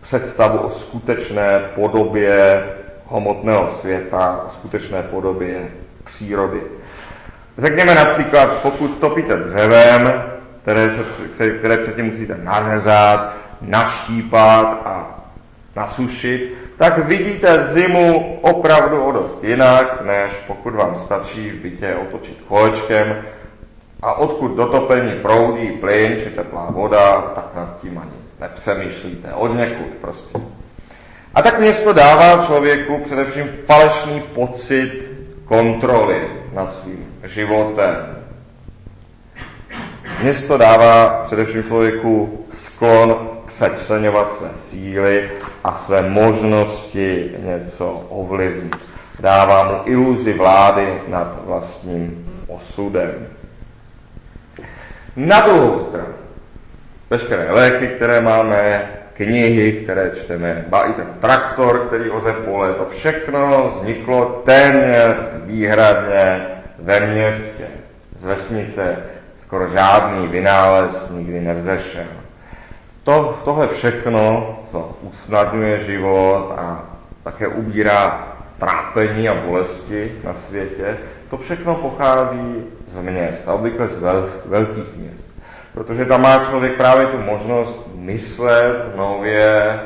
představu 0.00 0.58
o 0.58 0.70
skutečné 0.70 1.60
podobě 1.74 2.62
hmotného 3.10 3.70
světa, 3.70 4.42
o 4.46 4.50
skutečné 4.50 5.02
podobě 5.02 5.68
přírody. 6.04 6.62
Řekněme 7.58 7.94
například, 7.94 8.52
pokud 8.52 8.98
topíte 8.98 9.36
dřevem, 9.36 10.22
které, 10.62 10.90
se, 11.34 11.50
které 11.50 11.76
předtím 11.76 12.04
musíte 12.04 12.38
nařezat, 12.42 13.34
naštípat 13.60 14.66
a 14.84 15.20
nasušit, 15.76 16.65
tak 16.76 16.98
vidíte 16.98 17.62
zimu 17.62 18.38
opravdu 18.40 19.04
o 19.04 19.12
dost 19.12 19.44
jinak, 19.44 20.02
než 20.04 20.32
pokud 20.46 20.74
vám 20.74 20.96
stačí 20.96 21.50
v 21.50 21.62
bytě 21.62 21.94
otočit 21.94 22.42
kolečkem 22.48 23.24
a 24.02 24.12
odkud 24.12 24.48
do 24.56 24.66
topení 24.66 25.12
proudí 25.22 25.68
plyn 25.68 26.16
či 26.18 26.30
teplá 26.30 26.70
voda, 26.70 27.32
tak 27.34 27.44
nad 27.54 27.80
tím 27.80 27.98
ani 27.98 28.16
nepřemýšlíte, 28.40 29.32
od 29.34 29.48
někud 29.48 29.94
prostě. 30.00 30.38
A 31.34 31.42
tak 31.42 31.58
město 31.58 31.92
dává 31.92 32.46
člověku 32.46 32.98
především 32.98 33.48
falešný 33.66 34.20
pocit 34.20 35.12
kontroly 35.44 36.28
nad 36.52 36.72
svým 36.72 37.06
životem. 37.24 38.16
Město 40.22 40.56
dává 40.56 41.22
především 41.24 41.64
člověku 41.64 42.44
sklon 42.50 43.35
přečleňovat 43.56 44.32
své 44.32 44.50
síly 44.56 45.30
a 45.64 45.74
své 45.74 46.02
možnosti 46.02 47.34
něco 47.38 48.06
ovlivnit. 48.08 48.76
Dává 49.20 49.72
mu 49.72 49.80
iluzi 49.84 50.32
vlády 50.32 51.00
nad 51.08 51.38
vlastním 51.44 52.32
osudem. 52.46 53.26
Na 55.16 55.40
druhou 55.40 55.80
stranu, 55.80 56.14
veškeré 57.10 57.52
léky, 57.52 57.86
které 57.86 58.20
máme, 58.20 58.90
knihy, 59.12 59.72
které 59.72 60.10
čteme, 60.10 60.64
ba 60.68 60.82
i 60.82 60.92
ten 60.92 61.06
traktor, 61.20 61.86
který 61.86 62.10
oze 62.10 62.32
pole, 62.32 62.74
to 62.74 62.86
všechno 62.90 63.68
vzniklo 63.68 64.42
téměř 64.44 65.16
výhradně 65.44 66.46
ve 66.78 67.00
městě. 67.00 67.66
Z 68.16 68.24
vesnice 68.24 68.96
skoro 69.42 69.68
žádný 69.68 70.28
vynález 70.28 71.10
nikdy 71.10 71.40
nevzešel. 71.40 72.25
To, 73.06 73.38
tohle 73.44 73.68
všechno, 73.68 74.56
co 74.70 74.90
usnadňuje 75.02 75.84
život 75.84 76.54
a 76.58 76.84
také 77.22 77.48
ubírá 77.48 78.28
trápení 78.58 79.28
a 79.28 79.34
bolesti 79.34 80.12
na 80.24 80.34
světě, 80.34 80.96
to 81.30 81.36
všechno 81.36 81.74
pochází 81.74 82.64
z 82.86 82.96
měst 82.96 83.48
a 83.48 83.54
obvykle 83.54 83.88
z 83.88 83.98
velkých 84.46 84.96
měst. 84.96 85.28
Protože 85.74 86.04
tam 86.04 86.22
má 86.22 86.38
člověk 86.38 86.76
právě 86.76 87.06
tu 87.06 87.18
možnost 87.18 87.88
myslet 87.94 88.96
nově, 88.96 89.80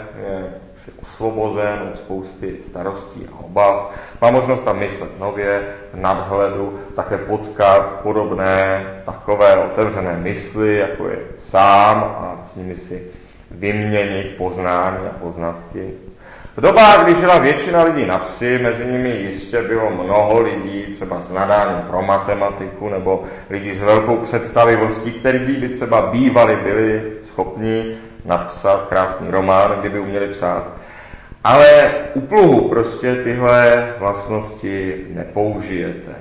je 0.87 0.93
si 0.93 1.01
osvobozen 1.03 1.89
od 1.91 1.97
spousty 1.97 2.57
starostí 2.61 3.27
a 3.33 3.45
obav. 3.45 3.93
Má 4.23 4.31
možnost 4.31 4.63
tam 4.63 4.79
myslet 4.79 5.21
nově, 5.21 5.63
nadhledu, 5.95 6.79
také 6.97 7.19
potkat 7.19 8.01
podobné 8.03 8.85
takové 9.05 9.57
otevřené 9.57 10.17
mysli, 10.17 10.77
jako 10.77 11.09
je 11.09 11.19
sám 11.37 11.97
a 11.97 12.45
s 12.53 12.57
nimi 12.57 12.75
si 12.75 13.03
vyměnit 13.51 14.35
poznání 14.39 15.07
a 15.07 15.19
poznatky. 15.21 15.91
V 16.57 16.61
dobách, 16.61 17.05
kdy 17.05 17.21
žila 17.21 17.39
většina 17.39 17.83
lidí 17.83 18.07
na 18.07 18.19
vsi, 18.19 18.59
mezi 18.63 18.87
nimi 18.87 19.09
jistě 19.09 19.63
bylo 19.63 19.91
mnoho 19.91 20.41
lidí, 20.41 20.87
třeba 20.93 21.21
s 21.21 21.31
nadáním 21.31 21.83
pro 21.91 22.03
matematiku, 22.03 22.89
nebo 22.89 23.25
lidí 23.51 23.79
s 23.79 23.81
velkou 23.81 24.17
představivostí, 24.17 25.13
kteří 25.13 25.53
by 25.53 25.69
třeba 25.69 26.07
bývali 26.07 26.57
byli 26.57 27.13
schopni 27.23 27.97
napsat 28.25 28.87
krásný 28.89 29.31
román, 29.31 29.77
kdyby 29.81 30.01
uměli 30.01 30.29
psát. 30.29 30.73
Ale 31.45 31.91
u 32.15 32.21
pluhu 32.21 32.69
prostě 32.69 33.15
tyhle 33.15 33.89
vlastnosti 33.99 35.07
nepoužijete. 35.11 36.13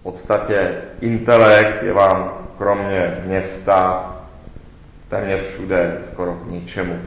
V 0.00 0.02
podstatě 0.02 0.74
intelekt 1.00 1.82
je 1.82 1.92
vám 1.92 2.32
kromě 2.58 3.22
města 3.26 4.10
téměř 5.08 5.40
všude 5.40 5.98
skoro 6.12 6.34
k 6.34 6.50
ničemu. 6.50 6.98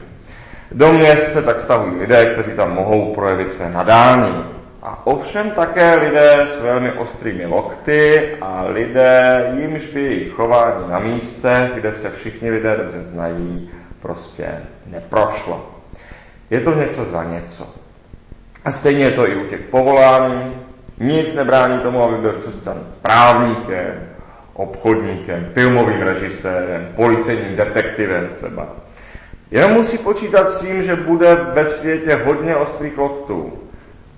Do 0.72 0.92
měst 0.92 1.32
se 1.32 1.42
tak 1.42 1.60
stavují 1.60 1.96
lidé, 1.96 2.26
kteří 2.26 2.50
tam 2.50 2.74
mohou 2.74 3.14
projevit 3.14 3.52
své 3.52 3.70
nadání. 3.70 4.44
A 4.82 5.06
ovšem 5.06 5.50
také 5.50 5.94
lidé 5.94 6.38
s 6.44 6.60
velmi 6.60 6.92
ostrými 6.92 7.46
lokty 7.46 8.30
a 8.40 8.64
lidé, 8.68 9.46
jimž 9.56 9.86
by 9.86 10.02
jejich 10.02 10.32
chování 10.32 10.90
na 10.90 10.98
místech, 10.98 11.70
kde 11.74 11.92
se 11.92 12.10
všichni 12.10 12.50
lidé 12.50 12.76
dobře 12.76 13.04
znají, 13.04 13.70
prostě 14.02 14.48
neprošlo. 14.86 15.70
Je 16.50 16.60
to 16.60 16.74
něco 16.74 17.04
za 17.04 17.24
něco. 17.24 17.66
A 18.64 18.72
stejně 18.72 19.04
je 19.04 19.10
to 19.10 19.28
i 19.28 19.36
u 19.36 19.46
těch 19.46 19.60
povolání. 19.60 20.56
Nic 20.98 21.34
nebrání 21.34 21.78
tomu, 21.78 22.02
aby 22.02 22.16
byl 22.16 22.32
křesťan 22.32 22.76
právníkem, 23.02 24.08
obchodníkem, 24.54 25.50
filmovým 25.54 26.02
režisérem, 26.02 26.88
policejním 26.96 27.56
detektivem 27.56 28.28
třeba. 28.34 28.66
Jenom 29.50 29.72
musí 29.72 29.98
počítat 29.98 30.48
s 30.48 30.60
tím, 30.60 30.82
že 30.82 30.96
bude 30.96 31.34
ve 31.34 31.64
světě 31.64 32.14
hodně 32.24 32.56
ostrých 32.56 32.98
loktů 32.98 33.52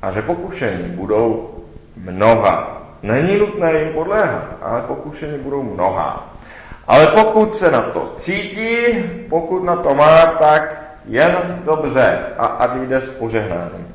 a 0.03 0.11
že 0.11 0.23
pokušení 0.23 0.89
budou 0.89 1.55
mnoha. 1.97 2.83
Není 3.03 3.39
nutné 3.39 3.73
jim 3.79 3.93
podléhat, 3.93 4.57
ale 4.63 4.83
pokušení 4.83 5.39
budou 5.39 5.63
mnoha. 5.63 6.35
Ale 6.91 7.07
pokud 7.07 7.55
se 7.55 7.71
na 7.71 7.81
to 7.83 8.13
cítí, 8.17 8.77
pokud 9.29 9.65
na 9.65 9.77
to 9.77 9.95
má, 9.95 10.27
tak 10.27 10.83
jen 11.07 11.63
dobře 11.65 12.19
a 12.39 12.47
ať 12.47 12.71
jde 12.75 13.01
s 13.01 13.11
požehnáním. 13.11 13.95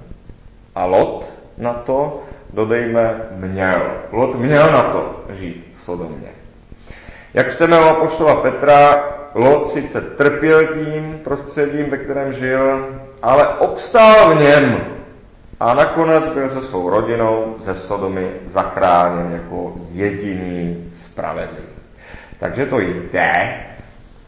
A 0.75 0.85
Lot 0.85 1.25
na 1.57 1.73
to, 1.73 2.23
dodejme, 2.53 3.21
měl. 3.31 3.81
Lot 4.11 4.35
měl 4.35 4.71
na 4.71 4.81
to 4.83 5.23
žít 5.29 5.73
v 5.77 5.83
Sodomě. 5.83 6.29
Jak 7.33 7.53
čteme 7.53 7.79
o 7.79 7.89
apoštola 7.89 8.35
Petra, 8.35 9.03
Lot 9.33 9.67
sice 9.67 10.01
trpěl 10.01 10.63
tím 10.67 11.19
prostředím, 11.23 11.89
ve 11.89 11.97
kterém 11.97 12.33
žil, 12.33 12.95
ale 13.21 13.47
obstál 13.47 14.35
v 14.35 14.39
něm 14.41 14.77
a 15.59 15.73
nakonec 15.73 16.27
byl 16.27 16.49
se 16.49 16.61
svou 16.61 16.89
rodinou 16.89 17.55
ze 17.57 17.75
Sodomy 17.75 18.31
zachráněn 18.45 19.31
jako 19.31 19.73
jediný 19.91 20.89
spravedlivý. 20.93 21.74
Takže 22.39 22.65
to 22.65 22.79
jde, 22.79 23.53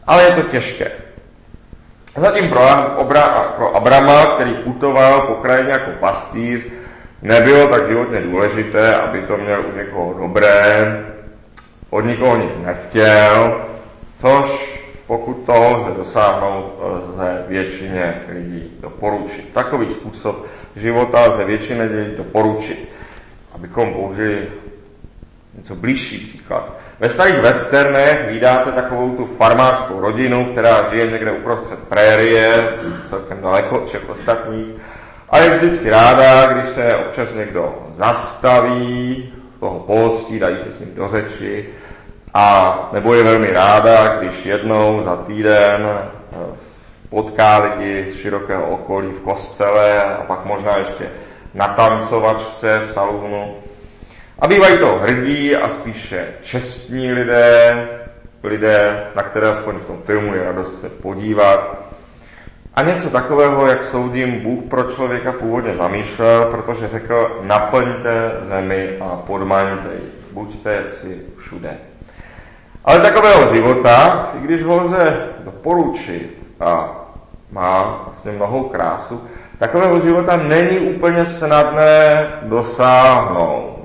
ale 0.06 0.24
je 0.24 0.32
to 0.32 0.42
těžké. 0.42 0.90
Zatím 2.16 2.50
pro, 2.50 2.60
Abra, 3.00 3.22
pro 3.56 3.76
Abrama, 3.76 4.26
který 4.26 4.54
putoval 4.54 5.20
po 5.20 5.34
krajině 5.34 5.72
jako 5.72 5.90
pastýř, 6.00 6.66
nebylo 7.22 7.68
tak 7.68 7.86
životně 7.88 8.20
důležité, 8.20 8.96
aby 8.96 9.22
to 9.22 9.36
měl 9.36 9.64
u 9.72 9.76
někoho 9.76 10.14
dobré, 10.18 11.04
od 11.90 12.00
nikoho 12.00 12.36
nic 12.36 12.50
nechtěl, 12.64 13.64
což 14.18 14.78
pokud 15.06 15.34
toho 15.46 15.76
lze 15.76 15.90
dosáhnout, 15.90 16.78
lze 16.80 17.44
většině 17.48 18.22
lidí 18.28 18.72
doporučit. 18.80 19.48
Takový 19.52 19.90
způsob 19.90 20.46
života 20.76 21.26
lze 21.26 21.44
většině 21.44 21.82
lidí 21.82 22.16
doporučit. 22.16 22.88
Abychom 23.52 23.92
použili 23.92 24.48
něco 25.54 25.74
blížší 25.74 26.18
příklad. 26.18 26.72
Ve 27.00 27.08
starých 27.08 27.38
westernech 27.38 28.26
vydáte 28.28 28.72
takovou 28.72 29.16
tu 29.16 29.26
farmářskou 29.26 30.00
rodinu, 30.00 30.44
která 30.44 30.90
žije 30.90 31.06
někde 31.06 31.32
uprostřed 31.32 31.78
prérie, 31.78 32.68
celkem 33.08 33.40
daleko 33.42 33.78
od 33.78 33.88
všech 33.88 34.08
ostatních, 34.08 34.66
a 35.30 35.38
je 35.38 35.50
vždycky 35.50 35.90
ráda, 35.90 36.52
když 36.52 36.68
se 36.68 36.96
občas 36.96 37.34
někdo 37.34 37.74
zastaví, 37.94 39.32
toho 39.60 39.80
pohostí, 39.80 40.38
dají 40.38 40.58
se 40.58 40.72
s 40.72 40.80
ním 40.80 40.94
do 40.94 41.08
řeči, 41.08 41.68
a 42.34 42.88
nebo 42.92 43.14
je 43.14 43.22
velmi 43.24 43.46
ráda, 43.46 44.16
když 44.16 44.46
jednou 44.46 45.02
za 45.02 45.16
týden 45.16 45.88
eh, 45.88 46.36
potká 47.10 47.58
lidi 47.58 48.06
z 48.06 48.16
širokého 48.16 48.66
okolí 48.66 49.08
v 49.08 49.20
kostele 49.20 50.02
a 50.04 50.22
pak 50.22 50.44
možná 50.44 50.76
ještě 50.76 51.10
na 51.54 51.68
tancovačce 51.68 52.78
v 52.78 52.90
salonu. 52.90 53.54
A 54.38 54.46
bývají 54.46 54.78
to 54.78 54.98
hrdí 54.98 55.56
a 55.56 55.68
spíše 55.68 56.28
čestní 56.42 57.12
lidé, 57.12 57.88
lidé, 58.42 59.04
na 59.14 59.22
které 59.22 59.48
aspoň 59.48 59.74
v 59.74 59.86
tom 59.86 59.98
filmu 60.06 60.34
je 60.34 60.44
radost 60.44 60.80
se 60.80 60.88
podívat. 60.88 61.78
A 62.74 62.82
něco 62.82 63.10
takového, 63.10 63.66
jak 63.66 63.82
soudím, 63.82 64.40
Bůh 64.40 64.64
pro 64.64 64.82
člověka 64.82 65.32
původně 65.32 65.76
zamýšlel, 65.76 66.44
protože 66.44 66.88
řekl, 66.88 67.40
naplňte 67.42 68.32
zemi 68.40 68.96
a 69.00 69.16
podmaňte 69.26 69.88
ji. 69.94 70.12
Buďte 70.32 70.84
si 70.88 71.22
všude. 71.38 71.76
Ale 72.84 73.00
takového 73.00 73.54
života, 73.54 74.28
i 74.38 74.44
když 74.44 74.62
ho 74.62 74.82
lze 74.82 75.28
doporučit 75.44 76.38
a 76.60 76.90
má 77.52 78.02
vlastně 78.04 78.32
mnohou 78.32 78.64
krásu, 78.64 79.24
takového 79.58 80.00
života 80.00 80.36
není 80.36 80.78
úplně 80.78 81.26
snadné 81.26 82.26
dosáhnout. 82.42 83.77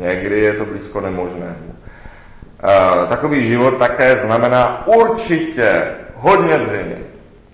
Někdy 0.00 0.40
je 0.40 0.52
to 0.54 0.64
blízko 0.64 1.00
nemožnému. 1.00 1.74
Takový 3.08 3.46
život 3.46 3.78
také 3.78 4.16
znamená 4.26 4.86
určitě 4.86 5.82
hodně 6.14 6.58
dřiny 6.58 6.96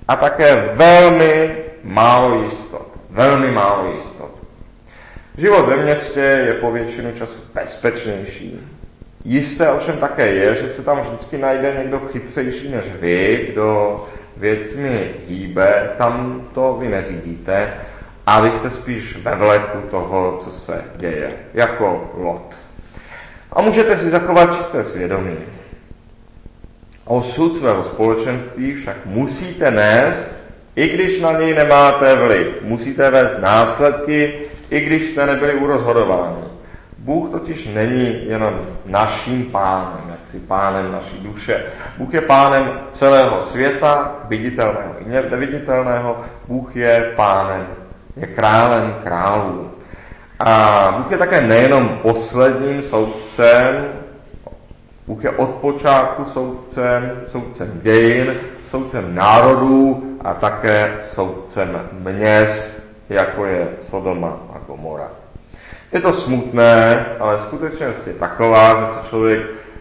a 0.08 0.16
také 0.16 0.70
velmi 0.74 1.56
málo 1.84 2.42
jistot. 2.42 2.86
Velmi 3.10 3.50
málo 3.50 3.92
jistot. 3.92 4.30
Život 5.38 5.68
ve 5.68 5.76
městě 5.76 6.20
je 6.20 6.54
po 6.54 6.72
většinu 6.72 7.12
času 7.12 7.40
bezpečnější. 7.54 8.60
Jisté 9.24 9.70
ovšem 9.70 9.96
také 9.96 10.26
je, 10.26 10.54
že 10.54 10.68
se 10.68 10.82
tam 10.82 11.00
vždycky 11.00 11.38
najde 11.38 11.74
někdo 11.78 11.98
chytřejší 11.98 12.70
než 12.70 12.84
vy, 13.00 13.48
kdo 13.52 14.04
věcmi 14.36 15.10
hýbe, 15.28 15.90
tam 15.98 16.42
to 16.54 16.76
vy 16.80 16.88
neřídíte 16.88 17.74
a 18.26 18.40
vy 18.40 18.50
jste 18.50 18.70
spíš 18.70 19.16
ve 19.16 19.36
vleku 19.36 19.78
toho, 19.90 20.38
co 20.44 20.50
se 20.50 20.84
děje, 20.96 21.32
jako 21.54 22.10
lot. 22.16 22.54
A 23.52 23.62
můžete 23.62 23.96
si 23.96 24.10
zachovat 24.10 24.56
čisté 24.56 24.84
svědomí. 24.84 25.36
Osud 27.04 27.56
svého 27.56 27.82
společenství 27.82 28.74
však 28.74 28.96
musíte 29.06 29.70
nést, 29.70 30.34
i 30.76 30.88
když 30.88 31.20
na 31.20 31.32
něj 31.32 31.54
nemáte 31.54 32.16
vliv. 32.16 32.62
Musíte 32.62 33.10
vést 33.10 33.38
následky, 33.38 34.40
i 34.70 34.80
když 34.80 35.02
jste 35.02 35.26
nebyli 35.26 35.54
u 35.54 35.66
rozhodování. 35.66 36.44
Bůh 36.98 37.30
totiž 37.30 37.66
není 37.66 38.28
jenom 38.28 38.66
naším 38.86 39.44
pánem, 39.44 40.10
jaksi 40.10 40.40
pánem 40.40 40.92
naší 40.92 41.18
duše. 41.18 41.64
Bůh 41.98 42.14
je 42.14 42.20
pánem 42.20 42.80
celého 42.90 43.42
světa, 43.42 44.16
viditelného 44.28 44.94
i 44.98 45.08
neviditelného. 45.08 46.20
Bůh 46.48 46.76
je 46.76 47.12
pánem, 47.16 47.66
je 48.16 48.26
králem 48.26 48.94
králů. 49.02 49.70
A 50.38 50.94
Bůh 50.96 51.10
je 51.10 51.18
také 51.18 51.40
nejenom 51.40 51.88
posledním 51.88 52.82
soudcem, 52.82 53.84
Bůh 55.06 55.24
je 55.24 55.30
od 55.30 55.50
počátku 55.50 56.24
soudcem, 56.24 57.22
soudcem 57.28 57.80
dějin, 57.82 58.34
soudcem 58.70 59.14
národů 59.14 60.02
a 60.24 60.34
také 60.34 60.96
soudcem 61.00 61.80
měst, 61.92 62.82
jako 63.08 63.44
je 63.44 63.68
Sodoma 63.80 64.40
a 64.54 64.58
Gomora. 64.66 65.10
Je 65.92 66.00
to 66.00 66.12
smutné, 66.12 67.06
ale 67.20 67.40
skutečnost 67.40 68.06
je 68.06 68.12
taková, 68.12 68.80
že 68.80 68.86
se 68.86 69.08
člověk 69.08 69.40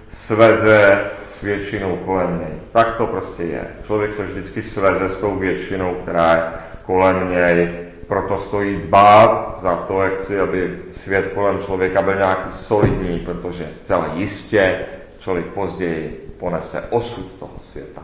sveze 0.09 1.01
s 1.37 1.41
většinou 1.41 1.95
kolem 1.95 2.39
něj. 2.39 2.59
Tak 2.71 2.95
to 2.97 3.07
prostě 3.07 3.43
je. 3.43 3.67
Člověk 3.85 4.13
se 4.13 4.23
vždycky 4.23 4.61
sveze 4.61 5.09
s 5.09 5.17
tou 5.17 5.35
většinou, 5.35 5.93
která 5.93 6.33
je 6.33 6.43
kolem 6.85 7.31
něj. 7.31 7.84
Proto 8.07 8.38
stojí 8.38 8.75
dbát 8.75 9.57
za 9.62 9.75
to, 9.75 10.01
jak 10.01 10.19
si, 10.19 10.39
aby 10.39 10.79
svět 10.91 11.31
kolem 11.33 11.59
člověka 11.59 12.01
byl 12.01 12.15
nějaký 12.15 12.51
solidní, 12.51 13.19
protože 13.19 13.67
zcela 13.71 14.12
jistě 14.13 14.79
člověk 15.19 15.45
později 15.45 16.35
ponese 16.39 16.83
osud 16.89 17.31
toho 17.39 17.53
světa. 17.71 18.01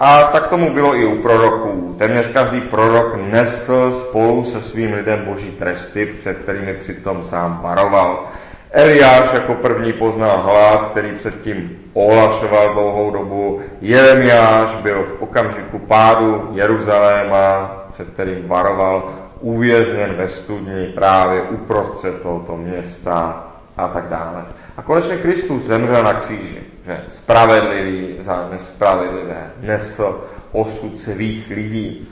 A 0.00 0.22
tak 0.22 0.46
tomu 0.46 0.70
bylo 0.70 0.96
i 0.96 1.06
u 1.06 1.22
proroků. 1.22 1.94
Téměř 1.98 2.28
každý 2.28 2.60
prorok 2.60 3.16
nesl 3.30 3.92
spolu 3.92 4.44
se 4.44 4.62
svým 4.62 4.94
lidem 4.94 5.24
boží 5.24 5.50
tresty, 5.50 6.06
před 6.06 6.38
kterými 6.38 6.74
přitom 6.74 7.22
sám 7.22 7.60
varoval. 7.62 8.24
Eliáš 8.70 9.32
jako 9.32 9.54
první 9.54 9.92
poznal 9.92 10.38
hlad, 10.38 10.90
který 10.90 11.12
předtím 11.12 11.78
ohlašoval 11.92 12.72
dlouhou 12.72 13.10
dobu. 13.10 13.60
Jeremiáš 13.80 14.74
byl 14.74 15.04
v 15.04 15.22
okamžiku 15.22 15.78
pádu 15.78 16.48
Jeruzaléma, 16.52 17.78
před 17.98 18.10
kterým 18.14 18.48
varoval, 18.48 19.14
uvězněn 19.40 20.14
ve 20.14 20.28
studni 20.28 20.86
právě 20.94 21.42
uprostřed 21.42 22.22
tohoto 22.22 22.56
města 22.56 23.46
a 23.76 23.88
tak 23.88 24.08
dále. 24.08 24.44
A 24.76 24.82
konečně 24.82 25.16
Kristus 25.16 25.62
zemřel 25.62 26.02
na 26.02 26.14
kříži, 26.14 26.58
že 26.86 27.00
spravedlivý 27.08 28.16
za 28.20 28.48
nespravedlivé 28.50 29.50
nesl 29.60 30.20
osud 30.52 31.00
svých 31.00 31.50
lidí. 31.50 32.08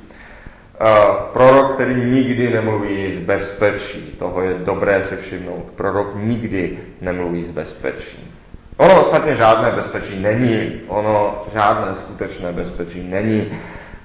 Prorok, 1.33 1.75
který 1.75 1.95
nikdy 1.95 2.51
nemluví 2.51 3.13
z 3.13 3.19
bezpečí, 3.19 4.17
toho 4.19 4.43
je 4.43 4.55
dobré 4.55 5.03
se 5.03 5.17
všimnout. 5.17 5.65
Prorok 5.77 6.15
nikdy 6.15 6.79
nemluví 7.01 7.43
z 7.43 7.51
bezpečí. 7.51 8.35
Ono 8.77 9.01
ostatně 9.01 9.35
žádné 9.35 9.71
bezpečí 9.71 10.19
není, 10.19 10.81
ono 10.89 11.43
žádné 11.55 11.95
skutečné 11.95 12.53
bezpečí 12.53 13.03
není. 13.03 13.47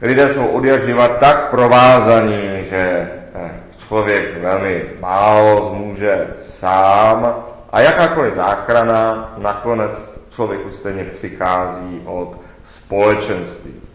Lidé 0.01 0.29
jsou 0.29 0.45
od 0.45 0.65
jak 0.65 0.83
živa 0.85 1.07
tak 1.07 1.49
provázaní, 1.49 2.65
že 2.69 3.11
eh, 3.35 3.51
člověk 3.87 4.41
velmi 4.41 4.85
málo 4.99 5.69
zmůže 5.69 6.27
sám 6.39 7.35
a 7.71 7.79
jakákoliv 7.79 8.35
záchrana 8.35 9.33
nakonec 9.37 10.21
člověku 10.35 10.71
stejně 10.71 11.03
přichází 11.03 12.01
od 12.05 12.37
společenství. 12.65 13.90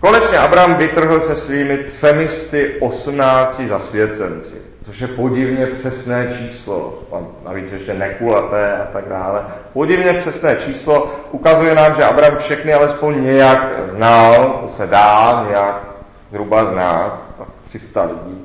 Konečně 0.00 0.38
Abraham 0.38 0.74
vytrhl 0.74 1.20
se 1.20 1.36
svými 1.36 1.78
318 1.78 3.60
zasvěcenci, 3.68 4.54
což 4.84 5.00
je 5.00 5.08
podivně 5.08 5.66
přesné 5.66 6.36
číslo, 6.38 7.02
navíc 7.44 7.72
ještě 7.72 7.94
nekulaté 7.94 8.76
a 8.76 8.84
tak 8.92 9.08
dále. 9.08 9.44
Podivně 9.72 10.12
přesné 10.12 10.56
číslo 10.56 11.14
ukazuje 11.30 11.74
nám, 11.74 11.94
že 11.94 12.04
Abraham 12.04 12.38
všechny 12.38 12.72
alespoň 12.72 13.24
nějak 13.24 13.72
znal, 13.84 14.58
to 14.62 14.68
se 14.68 14.86
dá 14.86 15.46
nějak 15.50 15.86
zhruba 16.30 16.64
znát, 16.64 17.22
300 17.64 18.02
lidí. 18.02 18.44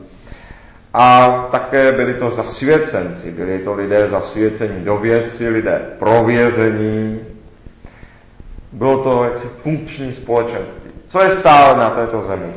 A 0.94 1.30
také 1.52 1.92
byli 1.92 2.14
to 2.14 2.32
zasvěcenci, 2.32 3.32
byli 3.32 3.60
to 3.60 3.74
lidé 3.74 4.08
zasvěcení 4.08 4.86
do 4.86 4.98
věci, 4.98 5.50
lidé 5.50 5.82
prověření. 6.00 7.20
Bylo 8.72 9.04
to 9.04 9.24
jaksi 9.24 9.48
funkční 9.64 10.14
společenství. 10.14 10.85
Co 11.08 11.22
je 11.22 11.30
stále 11.30 11.78
na 11.78 11.90
této 11.90 12.22
zemi? 12.22 12.54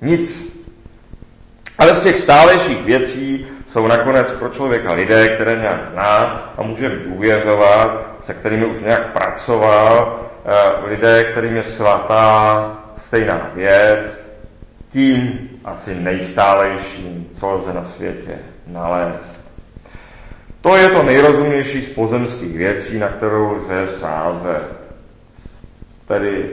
Nic. 0.00 0.50
Ale 1.78 1.94
z 1.94 2.02
těch 2.02 2.18
stálejších 2.18 2.84
věcí 2.84 3.46
jsou 3.66 3.86
nakonec 3.86 4.32
pro 4.32 4.48
člověka 4.48 4.92
lidé, 4.92 5.28
které 5.28 5.56
nějak 5.56 5.90
zná 5.90 6.16
a 6.56 6.62
může 6.62 6.88
důvěřovat, 6.88 8.06
se 8.20 8.34
kterými 8.34 8.66
už 8.66 8.80
nějak 8.80 9.12
pracoval, 9.12 10.20
eh, 10.44 10.86
lidé, 10.86 11.24
kterým 11.24 11.56
je 11.56 11.64
svatá 11.64 12.70
stejná 12.96 13.50
věc, 13.54 14.20
tím 14.92 15.50
asi 15.64 15.94
nejstálejším, 15.94 17.28
co 17.34 17.50
lze 17.50 17.72
na 17.72 17.84
světě 17.84 18.38
nalézt. 18.66 19.40
To 20.60 20.76
je 20.76 20.88
to 20.88 21.02
nejrozumnější 21.02 21.82
z 21.82 21.88
pozemských 21.88 22.56
věcí, 22.58 22.98
na 22.98 23.08
kterou 23.08 23.52
lze 23.52 23.86
sázet. 23.86 24.68
Tedy 26.08 26.50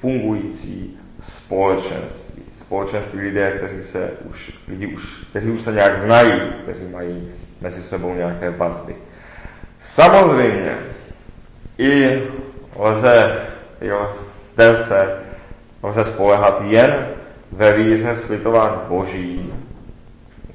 fungující 0.00 0.98
společenství. 1.22 2.42
Společenství 2.60 3.20
lidé, 3.20 3.50
kteří 3.50 3.82
se 3.82 4.10
už, 4.30 4.52
lidi 4.68 4.86
už, 4.86 5.24
kteří 5.30 5.50
už 5.50 5.62
se 5.62 5.72
nějak 5.72 5.98
znají, 5.98 6.40
kteří 6.62 6.84
mají 6.84 7.28
mezi 7.60 7.82
sebou 7.82 8.14
nějaké 8.14 8.50
vazby. 8.50 8.96
Samozřejmě 9.80 10.78
i 11.78 12.22
lze, 12.76 13.36
jo, 13.80 14.08
zde 14.52 14.76
se 14.76 15.18
lze 15.82 16.04
spolehat 16.04 16.62
jen 16.64 17.06
ve 17.52 17.72
víře 17.72 18.12
v 18.12 18.20
slitování 18.20 18.76
boží, 18.88 19.52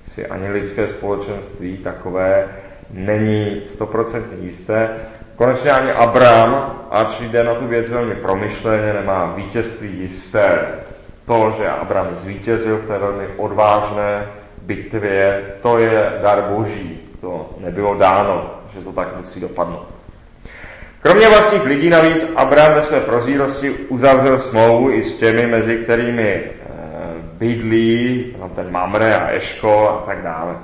si 0.05 0.27
ani 0.27 0.49
lidské 0.49 0.87
společenství 0.87 1.77
takové 1.77 2.47
není 2.91 3.61
stoprocentně 3.73 4.37
jisté. 4.45 4.89
Konečně 5.35 5.71
ani 5.71 5.91
Abraham, 5.91 6.79
ač 6.91 7.21
jde 7.21 7.43
na 7.43 7.53
tu 7.53 7.67
věc 7.67 7.89
velmi 7.89 8.15
promyšleně, 8.15 8.93
nemá 8.93 9.33
vítězství 9.35 9.89
jisté. 9.99 10.59
To, 11.25 11.53
že 11.57 11.69
Abraham 11.69 12.15
zvítězil 12.15 12.77
v 12.77 12.87
té 12.87 12.97
velmi 12.97 13.27
odvážné 13.37 14.27
bitvě, 14.61 15.41
to 15.61 15.77
je 15.77 16.19
dar 16.21 16.41
boží. 16.41 16.99
To 17.21 17.49
nebylo 17.57 17.95
dáno, 17.95 18.53
že 18.73 18.81
to 18.81 18.91
tak 18.91 19.17
musí 19.17 19.39
dopadnout. 19.39 19.87
Kromě 20.99 21.29
vlastních 21.29 21.63
lidí 21.63 21.89
navíc 21.89 22.25
Abraham 22.35 22.73
ve 22.73 22.81
své 22.81 22.99
prozírosti 22.99 23.71
uzavřel 23.71 24.39
smlouvu 24.39 24.91
i 24.91 25.03
s 25.03 25.15
těmi, 25.15 25.47
mezi 25.47 25.75
kterými 25.75 26.43
bydlí, 27.37 28.35
no 28.39 28.49
ten 28.49 28.71
Mamre 28.71 29.15
a 29.15 29.31
Eško 29.31 29.89
a 29.89 30.05
tak 30.05 30.21
dále. 30.21 30.55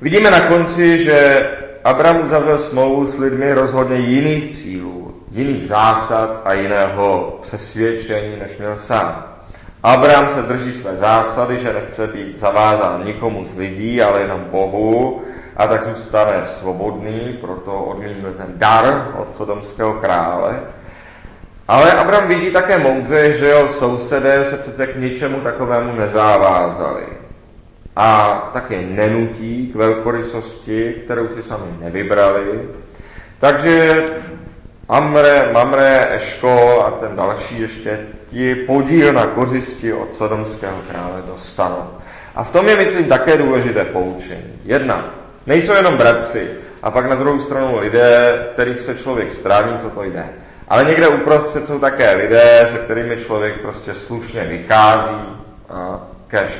Vidíme 0.00 0.30
na 0.30 0.40
konci, 0.40 0.98
že 1.04 1.48
Abram 1.88 2.24
uzavřel 2.24 2.58
smlouvu 2.58 3.06
s 3.06 3.18
lidmi 3.18 3.52
rozhodně 3.52 3.96
jiných 3.96 4.56
cílů, 4.56 5.14
jiných 5.30 5.66
zásad 5.66 6.40
a 6.44 6.52
jiného 6.52 7.38
přesvědčení, 7.42 8.36
než 8.36 8.56
měl 8.56 8.76
sám. 8.76 9.24
Abraham 9.82 10.28
se 10.28 10.42
drží 10.42 10.72
své 10.72 10.96
zásady, 10.96 11.58
že 11.58 11.72
nechce 11.72 12.06
být 12.06 12.38
zavázán 12.38 13.04
nikomu 13.04 13.44
z 13.44 13.56
lidí, 13.56 14.02
ale 14.02 14.20
jenom 14.20 14.44
Bohu, 14.50 15.22
a 15.56 15.66
tak 15.66 15.82
zůstane 15.82 16.42
svobodný, 16.44 17.38
proto 17.40 17.82
odmítne 17.84 18.32
ten 18.32 18.52
dar 18.54 19.14
od 19.18 19.34
sodomského 19.36 19.94
krále. 19.94 20.60
Ale 21.68 21.92
Abraham 21.92 22.28
vidí 22.28 22.50
také 22.50 22.78
moudře, 22.78 23.32
že 23.32 23.46
jeho 23.46 23.68
sousedé 23.68 24.44
se 24.44 24.56
přece 24.56 24.86
k 24.86 24.96
ničemu 24.96 25.40
takovému 25.40 25.92
nezávázali. 25.96 27.17
A 28.00 28.50
také 28.52 28.82
nenutí 28.82 29.70
k 29.72 29.76
velkorysosti, 29.76 30.94
kterou 31.04 31.28
si 31.28 31.42
sami 31.42 31.66
nevybrali. 31.80 32.68
Takže 33.40 34.04
Amre, 34.88 35.50
Mamre, 35.52 36.14
Eškol 36.14 36.82
a 36.86 36.90
ten 36.90 37.16
další 37.16 37.60
ještě 37.60 37.98
ti 38.30 38.54
podíl 38.54 39.12
na 39.12 39.26
kořisti 39.26 39.92
od 39.92 40.14
sodomského 40.14 40.76
krále 40.90 41.22
dostanou. 41.26 41.90
A 42.34 42.44
v 42.44 42.50
tom 42.50 42.68
je, 42.68 42.76
myslím, 42.76 43.04
také 43.04 43.36
důležité 43.38 43.84
poučení. 43.84 44.52
Jedna, 44.64 45.14
nejsou 45.46 45.72
jenom 45.72 45.96
bratři, 45.96 46.50
a 46.82 46.90
pak 46.90 47.06
na 47.06 47.14
druhou 47.14 47.38
stranu 47.38 47.78
lidé, 47.78 48.46
kterých 48.52 48.80
se 48.80 48.94
člověk 48.94 49.32
strání, 49.32 49.78
co 49.78 49.90
to 49.90 50.02
jde. 50.02 50.24
Ale 50.68 50.84
někde 50.84 51.08
uprostřed 51.08 51.66
jsou 51.66 51.78
také 51.78 52.16
lidé, 52.16 52.68
se 52.70 52.78
kterými 52.78 53.16
člověk 53.16 53.60
prostě 53.60 53.94
slušně 53.94 54.44
vychází 54.44 55.20
a 55.68 56.00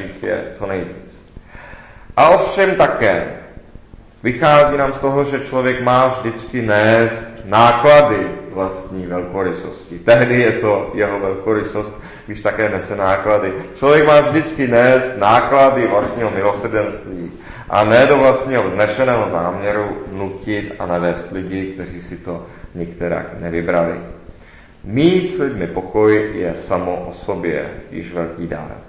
jich 0.02 0.22
je 0.22 0.44
co 0.58 0.66
nejvíc. 0.66 1.07
A 2.18 2.28
ovšem 2.28 2.74
také 2.74 3.26
vychází 4.22 4.76
nám 4.76 4.92
z 4.92 5.00
toho, 5.00 5.24
že 5.24 5.40
člověk 5.40 5.82
má 5.82 6.06
vždycky 6.06 6.62
nést 6.62 7.24
náklady 7.44 8.26
vlastní 8.50 9.06
velkorysosti. 9.06 9.98
Tehdy 9.98 10.40
je 10.40 10.52
to 10.52 10.90
jeho 10.94 11.20
velkorysost, 11.20 12.00
když 12.26 12.40
také 12.40 12.68
nese 12.68 12.96
náklady. 12.96 13.52
Člověk 13.74 14.06
má 14.06 14.20
vždycky 14.20 14.68
nést 14.68 15.16
náklady 15.16 15.86
vlastního 15.86 16.30
milosrdenství 16.30 17.32
a 17.70 17.84
ne 17.84 18.06
do 18.06 18.16
vlastního 18.16 18.62
vznešeného 18.62 19.30
záměru 19.30 19.96
nutit 20.12 20.74
a 20.78 20.86
navést 20.86 21.32
lidi, 21.32 21.66
kteří 21.66 22.00
si 22.00 22.16
to 22.16 22.46
některak 22.74 23.40
nevybrali. 23.40 24.00
Mít 24.84 25.32
s 25.32 25.38
lidmi 25.38 25.66
pokoj 25.66 26.30
je 26.34 26.54
samo 26.54 27.06
o 27.10 27.12
sobě 27.12 27.70
již 27.90 28.12
velký 28.12 28.46
dár. 28.46 28.87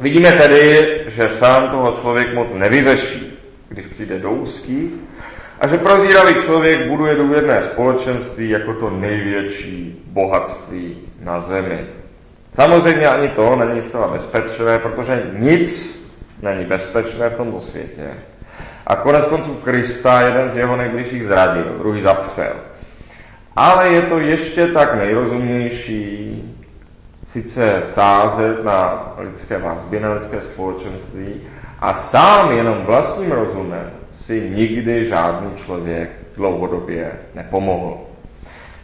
Vidíme 0.00 0.32
tedy, 0.32 0.86
že 1.06 1.28
sám 1.28 1.70
toho 1.70 1.96
člověk 2.00 2.34
moc 2.34 2.48
nevyřeší, 2.54 3.38
když 3.68 3.86
přijde 3.86 4.18
do 4.18 4.30
úzkých, 4.30 4.90
a 5.60 5.66
že 5.66 5.78
prozíravý 5.78 6.34
člověk 6.34 6.88
buduje 6.88 7.14
důvěrné 7.14 7.62
společenství 7.62 8.50
jako 8.50 8.74
to 8.74 8.90
největší 8.90 10.04
bohatství 10.06 10.96
na 11.20 11.40
zemi. 11.40 11.86
Samozřejmě 12.54 13.08
ani 13.08 13.28
to 13.28 13.56
není 13.56 13.82
zcela 13.82 14.08
bezpečné, 14.08 14.78
protože 14.78 15.22
nic 15.38 16.00
není 16.42 16.64
bezpečné 16.64 17.30
v 17.30 17.36
tomto 17.36 17.60
světě. 17.60 18.10
A 18.86 18.96
konec 18.96 19.26
konců 19.26 19.54
Krista 19.54 20.20
jeden 20.20 20.50
z 20.50 20.56
jeho 20.56 20.76
nejbližších 20.76 21.24
zradil, 21.24 21.74
druhý 21.78 22.00
zapsel. 22.00 22.52
Ale 23.56 23.88
je 23.88 24.02
to 24.02 24.18
ještě 24.18 24.66
tak 24.66 24.94
nejrozumnější 24.94 26.42
sice 27.36 27.82
sázet 27.92 28.64
na 28.64 29.12
lidské 29.18 29.58
vazby, 29.58 30.00
na 30.00 30.12
lidské 30.12 30.40
společenství 30.40 31.40
a 31.78 31.94
sám 31.94 32.52
jenom 32.52 32.84
vlastním 32.84 33.32
rozumem 33.32 33.90
si 34.12 34.50
nikdy 34.50 35.04
žádný 35.04 35.50
člověk 35.56 36.10
dlouhodobě 36.36 37.12
nepomohl. 37.34 37.98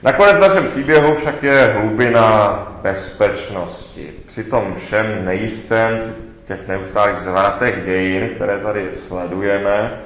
Nakonec 0.02 0.36
v 0.36 0.40
našem 0.40 0.66
příběhu 0.66 1.14
však 1.14 1.42
je 1.42 1.74
hlubina 1.78 2.28
bezpečnosti. 2.82 4.12
Při 4.26 4.44
tom 4.44 4.74
všem 4.76 5.24
nejistém, 5.24 5.98
těch 6.46 6.68
neustálých 6.68 7.18
zvratech 7.18 7.84
dějin, 7.84 8.28
které 8.28 8.58
tady 8.58 8.92
sledujeme, 8.92 10.00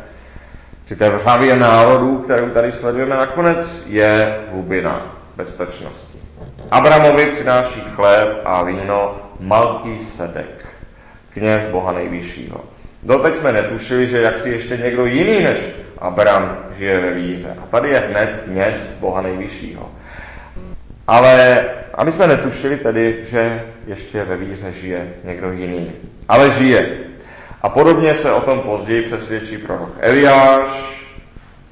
při 0.84 0.96
té 0.96 1.10
vřavě 1.10 1.56
národů, 1.56 2.18
kterou 2.18 2.50
tady 2.50 2.72
sledujeme, 2.72 3.16
nakonec 3.16 3.82
je 3.86 4.38
hlubina 4.52 5.16
bezpečnosti. 5.36 6.15
Abramovi 6.70 7.26
přináší 7.26 7.80
chléb 7.94 8.28
a 8.44 8.62
víno 8.62 9.16
Malký 9.40 9.98
Sedek, 9.98 10.66
kněz 11.32 11.62
Boha 11.70 11.92
nejvyššího. 11.92 12.64
Doteď 13.02 13.36
jsme 13.36 13.52
netušili, 13.52 14.06
že 14.06 14.20
jak 14.20 14.38
si 14.38 14.50
ještě 14.50 14.76
někdo 14.76 15.06
jiný 15.06 15.40
než 15.40 15.58
Abraham 15.98 16.56
žije 16.78 17.00
ve 17.00 17.10
víře. 17.10 17.56
A 17.62 17.66
tady 17.66 17.88
je 17.88 17.98
hned 17.98 18.40
kněz 18.44 18.96
Boha 19.00 19.22
nejvyššího. 19.22 19.90
Ale, 21.06 21.64
a 21.94 22.04
my 22.04 22.12
jsme 22.12 22.26
netušili 22.26 22.76
tedy, 22.76 23.24
že 23.30 23.64
ještě 23.86 24.24
ve 24.24 24.36
víře 24.36 24.72
žije 24.72 25.14
někdo 25.24 25.52
jiný. 25.52 25.92
Ale 26.28 26.50
žije. 26.50 26.98
A 27.62 27.68
podobně 27.68 28.14
se 28.14 28.32
o 28.32 28.40
tom 28.40 28.60
později 28.60 29.02
přesvědčí 29.02 29.58
prorok 29.58 29.90
Eliáš, 30.00 30.68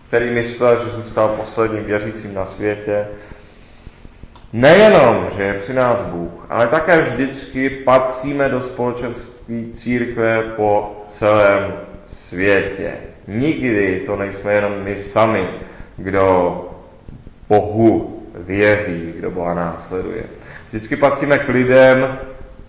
který 0.09 0.30
myslel, 0.30 0.85
že 0.85 0.90
zůstal 0.90 1.28
posledním 1.28 1.85
věřícím 1.85 2.35
na 2.35 2.44
světě. 2.44 3.07
Nejenom, 4.54 5.26
že 5.36 5.42
je 5.42 5.54
při 5.54 5.72
nás 5.72 6.00
Bůh, 6.00 6.46
ale 6.48 6.66
také 6.66 7.00
vždycky 7.00 7.70
patříme 7.70 8.48
do 8.48 8.60
společenství 8.60 9.72
církve 9.74 10.42
po 10.42 11.02
celém 11.08 11.72
světě. 12.06 12.92
Nikdy 13.26 14.02
to 14.06 14.16
nejsme 14.16 14.52
jenom 14.52 14.72
my 14.82 14.96
sami, 14.96 15.48
kdo 15.96 16.60
Bohu 17.48 18.22
věří, 18.34 19.14
kdo 19.16 19.30
Boha 19.30 19.54
následuje. 19.54 20.22
Vždycky 20.68 20.96
patříme 20.96 21.38
k 21.38 21.48
lidem, 21.48 22.18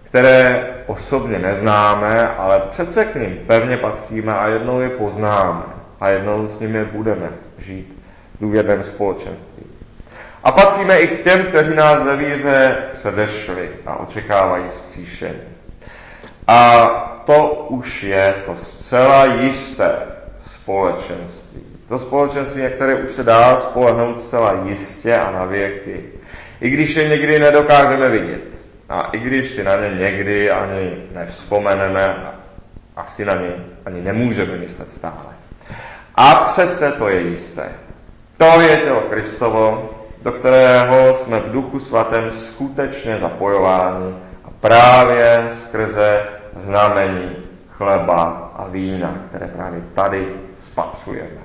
které 0.04 0.70
osobně 0.88 1.40
neznáme, 1.40 2.28
ale 2.28 2.62
přece 2.72 3.06
k 3.06 3.16
ním 3.16 3.38
pevně 3.48 3.78
patříme 3.78 4.34
a 4.34 4.48
jednou 4.48 4.80
je 4.80 4.90
poznáme 4.90 5.64
a 6.00 6.10
jednou 6.10 6.48
s 6.48 6.60
nimi 6.60 6.86
budeme 6.86 7.30
žít 7.58 7.98
v 8.38 8.42
důvěrném 8.42 8.84
společenství. 8.84 9.75
A 10.46 10.52
patříme 10.52 11.00
i 11.00 11.08
k 11.08 11.24
těm, 11.24 11.46
kteří 11.46 11.76
nás 11.76 12.04
ve 12.04 12.16
víře 12.16 12.78
předešli 12.94 13.70
a 13.86 13.96
očekávají 13.96 14.66
zkříšení. 14.70 15.42
A 16.48 16.88
to 17.26 17.66
už 17.70 18.04
je 18.04 18.36
to 18.46 18.56
zcela 18.56 19.26
jisté 19.26 19.96
společenství. 20.46 21.62
To 21.88 22.00
společenství, 22.00 22.64
na 22.64 22.70
které 22.70 22.96
už 22.96 23.12
se 23.12 23.24
dá 23.24 23.58
spolehnout 23.58 24.22
zcela 24.22 24.54
jistě 24.64 25.18
a 25.18 25.32
na 25.32 25.46
věky. 25.46 26.04
I 26.62 26.70
když 26.70 26.96
je 26.96 27.10
někdy 27.10 27.40
nedokážeme 27.40 28.10
vidět. 28.10 28.44
A 28.90 29.02
i 29.02 29.20
když 29.20 29.52
si 29.52 29.64
na 29.64 29.76
ně 29.76 29.90
někdy 29.90 30.52
ani 30.52 30.98
nevzpomeneme, 31.14 32.16
asi 32.96 33.26
na 33.26 33.34
ně 33.34 33.50
ani 33.86 34.02
nemůžeme 34.02 34.58
myslet 34.58 34.92
stále. 34.92 35.36
A 36.16 36.36
přece 36.36 36.92
to 36.92 37.10
je 37.10 37.22
jisté. 37.22 37.70
To 38.38 38.62
je 38.62 38.78
tělo 38.78 39.02
Kristovo, 39.02 39.95
do 40.26 40.32
kterého 40.32 41.14
jsme 41.14 41.40
v 41.40 41.52
duchu 41.52 41.80
svatém 41.80 42.32
skutečně 42.32 43.18
zapojováni 43.18 44.16
a 44.46 44.48
právě 44.60 45.48
skrze 45.50 46.24
znamení 46.56 47.36
chleba 47.70 48.52
a 48.56 48.68
vína, 48.68 49.16
které 49.30 49.48
právě 49.48 49.82
tady 49.94 50.28
spatřujeme. 50.60 51.42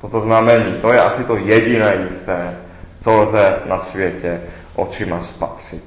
Toto 0.00 0.20
znamení, 0.20 0.72
to 0.72 0.92
je 0.92 1.00
asi 1.00 1.24
to 1.24 1.36
jediné 1.36 1.94
jisté, 1.94 2.56
co 3.00 3.16
lze 3.16 3.56
na 3.66 3.78
světě 3.78 4.40
očima 4.74 5.20
spatřit. 5.20 5.84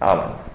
Amen. 0.00 0.53